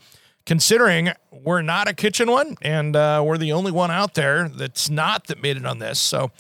considering 0.47 1.11
we're 1.31 1.61
not 1.61 1.89
a 1.89 1.93
kitchen 1.93 2.31
one 2.31 2.57
and 2.63 2.97
uh, 2.97 3.23
we're 3.25 3.37
the 3.37 3.53
only 3.53 3.71
one 3.71 3.91
out 3.91 4.15
there 4.15 4.49
that's 4.49 4.89
not 4.89 5.27
that 5.27 5.43
made 5.43 5.59
it 5.59 5.67
on 5.67 5.79
this, 5.79 6.01
so 6.01 6.31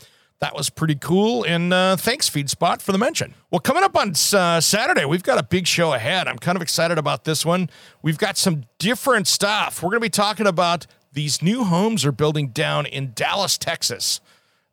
that 0.40 0.54
was 0.54 0.70
pretty 0.70 0.94
cool. 0.94 1.44
And 1.44 1.72
uh, 1.72 1.96
thanks, 1.96 2.30
FeedSpot, 2.30 2.80
for 2.80 2.92
the 2.92 2.98
mention. 2.98 3.34
Well, 3.50 3.58
coming 3.58 3.82
up 3.82 3.96
on 3.96 4.10
uh, 4.32 4.60
Saturday, 4.60 5.04
we've 5.04 5.22
got 5.22 5.38
a 5.38 5.42
big 5.42 5.66
show 5.66 5.92
ahead. 5.92 6.28
I'm 6.28 6.38
kind 6.38 6.56
of 6.56 6.62
excited 6.62 6.96
about 6.96 7.24
this 7.24 7.44
one. 7.44 7.68
We've 8.02 8.18
got 8.18 8.36
some 8.36 8.64
different 8.78 9.26
stuff. 9.26 9.82
We're 9.82 9.90
going 9.90 10.00
to 10.00 10.06
be 10.06 10.10
talking 10.10 10.46
about 10.46 10.86
these 11.12 11.42
new 11.42 11.64
homes 11.64 12.06
are 12.06 12.12
building 12.12 12.48
down 12.48 12.86
in 12.86 13.12
Dallas, 13.14 13.58
Texas, 13.58 14.20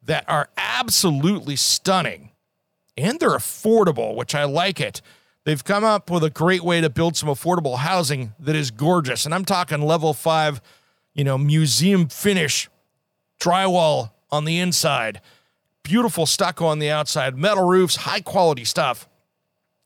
that 0.03 0.23
are 0.27 0.49
absolutely 0.57 1.55
stunning 1.55 2.31
and 2.97 3.19
they're 3.19 3.29
affordable, 3.31 4.15
which 4.15 4.35
I 4.35 4.45
like 4.45 4.79
it. 4.79 5.01
They've 5.43 5.63
come 5.63 5.83
up 5.83 6.09
with 6.09 6.23
a 6.23 6.29
great 6.29 6.63
way 6.63 6.81
to 6.81 6.89
build 6.89 7.15
some 7.15 7.29
affordable 7.29 7.77
housing 7.77 8.33
that 8.39 8.55
is 8.55 8.71
gorgeous. 8.71 9.25
And 9.25 9.33
I'm 9.33 9.45
talking 9.45 9.81
level 9.81 10.13
five, 10.13 10.61
you 11.13 11.23
know, 11.23 11.37
museum 11.37 12.07
finish 12.07 12.69
drywall 13.39 14.11
on 14.31 14.45
the 14.45 14.59
inside 14.59 15.21
beautiful 15.85 16.25
stucco 16.25 16.65
on 16.65 16.79
the 16.79 16.89
outside, 16.89 17.37
metal 17.37 17.65
roofs, 17.65 17.95
high 17.95 18.19
quality 18.19 18.65
stuff. 18.65 19.07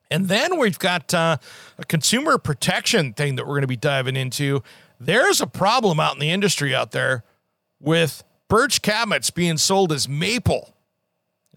And 0.09 0.27
then 0.27 0.57
we've 0.57 0.79
got 0.79 1.13
uh, 1.13 1.37
a 1.77 1.85
consumer 1.85 2.39
protection 2.39 3.13
thing 3.13 3.35
that 3.35 3.45
we're 3.45 3.53
going 3.53 3.61
to 3.61 3.67
be 3.67 3.75
diving 3.75 4.15
into. 4.15 4.63
There's 4.99 5.39
a 5.39 5.45
problem 5.45 5.99
out 5.99 6.15
in 6.15 6.19
the 6.19 6.31
industry 6.31 6.73
out 6.73 6.91
there 6.91 7.23
with 7.79 8.23
birch 8.47 8.81
cabinets 8.81 9.29
being 9.29 9.57
sold 9.57 9.91
as 9.91 10.09
maple. 10.09 10.73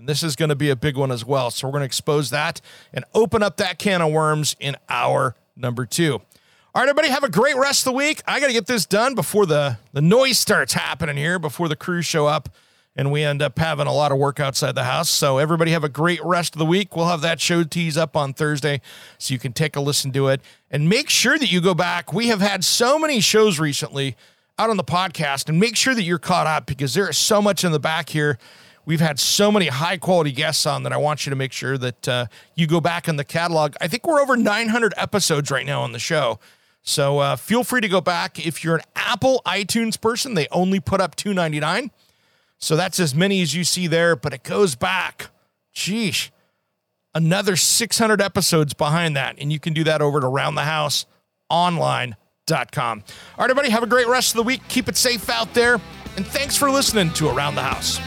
And 0.03 0.09
this 0.09 0.25
is 0.25 0.35
going 0.35 0.49
to 0.49 0.57
be 0.57 0.69
a 0.69 0.75
big 0.75 0.97
one 0.97 1.13
as 1.13 1.25
well. 1.25 1.53
So 1.53 1.69
we're 1.69 1.71
going 1.71 1.83
to 1.83 1.87
expose 1.87 2.31
that 2.31 2.61
and 2.93 3.05
open 3.15 3.41
up 3.41 3.59
that 3.59 3.79
can 3.79 4.03
of 4.03 4.11
worms 4.11 4.57
in 4.59 4.77
hour 4.89 5.37
number 5.55 5.87
two. 5.87 6.15
All 6.15 6.83
right, 6.83 6.89
everybody, 6.89 7.09
have 7.11 7.23
a 7.23 7.29
great 7.29 7.55
rest 7.55 7.87
of 7.87 7.93
the 7.93 7.97
week. 7.97 8.21
I 8.27 8.41
got 8.41 8.49
to 8.49 8.53
get 8.53 8.67
this 8.67 8.85
done 8.85 9.15
before 9.15 9.47
the, 9.47 9.79
the 9.93 10.03
noise 10.03 10.41
starts 10.41 10.73
happening 10.73 11.17
here, 11.17 11.39
before 11.39 11.69
the 11.69 11.77
crews 11.77 12.05
show 12.05 12.27
up 12.27 12.49
and 12.97 13.13
we 13.13 13.23
end 13.23 13.43
up 13.43 13.57
having 13.61 13.87
a 13.87 13.93
lot 13.93 14.11
of 14.11 14.19
work 14.19 14.41
outside 14.41 14.75
the 14.75 14.83
house. 14.83 15.09
So 15.09 15.39
everybody 15.39 15.71
have 15.71 15.85
a 15.85 15.89
great 15.89 16.19
rest 16.25 16.57
of 16.57 16.59
the 16.59 16.67
week. 16.67 16.97
We'll 16.97 17.07
have 17.07 17.21
that 17.21 17.41
show 17.41 17.63
tease 17.63 17.97
up 17.97 18.17
on 18.17 18.35
Thursday 18.35 18.81
so 19.19 19.33
you 19.33 19.39
can 19.39 19.53
take 19.53 19.77
a 19.77 19.81
listen 19.81 20.11
to 20.15 20.27
it 20.27 20.41
and 20.69 20.89
make 20.89 21.11
sure 21.11 21.39
that 21.39 21.53
you 21.53 21.61
go 21.61 21.75
back. 21.75 22.13
We 22.13 22.27
have 22.27 22.41
had 22.41 22.65
so 22.65 22.99
many 22.99 23.21
shows 23.21 23.61
recently 23.61 24.17
out 24.59 24.69
on 24.69 24.77
the 24.77 24.83
podcast 24.83 25.49
and 25.49 25.61
make 25.61 25.77
sure 25.77 25.95
that 25.95 26.03
you're 26.03 26.19
caught 26.19 26.49
up 26.49 26.67
because 26.67 26.93
there 26.93 27.09
is 27.09 27.17
so 27.17 27.41
much 27.41 27.62
in 27.62 27.71
the 27.71 27.79
back 27.79 28.09
here. 28.09 28.37
We've 28.85 29.01
had 29.01 29.21
so 29.21 29.53
many 29.53 29.68
high 29.68 29.97
quality 29.97 30.33
guests 30.33 30.66
on 30.66 30.83
that 30.83 30.92
I 30.92 30.97
want 30.97 31.25
you 31.25 31.31
to 31.31 31.37
make 31.37 31.53
sure 31.53 31.79
that 31.79 32.09
uh, 32.09 32.27
you 32.55 32.66
go 32.66 32.81
back 32.81 33.07
in 33.07 33.16
the 33.16 33.25
catalog. 33.25 33.77
I 33.81 33.87
think 33.88 34.07
we're 34.07 34.21
over 34.21 34.37
900 34.37 34.92
episodes 34.97 35.51
right 35.51 35.64
now 35.64 35.83
on 35.83 35.92
the 35.92 36.01
show. 36.01 36.40
So 36.83 37.21
uh, 37.21 37.37
feel 37.37 37.62
free 37.62 37.81
to 37.81 37.88
go 37.88 38.01
back. 38.01 38.45
If 38.45 38.64
you're 38.64 38.75
an 38.77 38.83
Apple 38.97 39.40
iTunes 39.47 40.01
person, 40.01 40.35
they 40.35 40.49
only 40.51 40.81
put 40.81 41.01
up 41.01 41.14
299. 41.14 41.92
So 42.59 42.75
that's 42.77 42.99
as 42.99 43.14
many 43.14 43.40
as 43.42 43.55
you 43.55 43.62
see 43.64 43.87
there, 43.87 44.16
but 44.16 44.33
it 44.33 44.42
goes 44.42 44.75
back. 44.75 45.29
Sheesh. 45.75 46.31
Another 47.14 47.57
600 47.57 48.23
episodes 48.23 48.75
behind 48.75 49.16
that. 49.16 49.37
And 49.38 49.53
you 49.53 49.61
can 49.61 49.75
do 49.75 49.85
that 49.85 50.03
over 50.03 50.18
at 50.18 50.25
aroundthehouseonline.com. 50.25 52.99
All 52.99 53.05
right, 53.38 53.51
everybody, 53.51 53.71
have 53.71 53.83
a 53.83 53.87
great 53.87 54.09
rest 54.09 54.33
of 54.33 54.38
the 54.38 54.45
week. 54.45 54.62
Keep 54.68 54.88
it 54.88 54.97
safe 54.97 55.29
out 55.29 55.53
there. 55.55 55.75
And 56.16 56.27
thanks 56.27 56.57
for 56.57 56.71
listening 56.71 57.12
to 57.14 57.29
Around 57.29 57.57
the 57.57 57.62
House. 57.62 58.01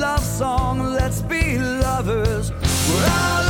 Love 0.00 0.24
song, 0.24 0.82
let's 0.94 1.20
be 1.20 1.58
lovers. 1.58 2.52
We're 2.88 3.06
all 3.06 3.49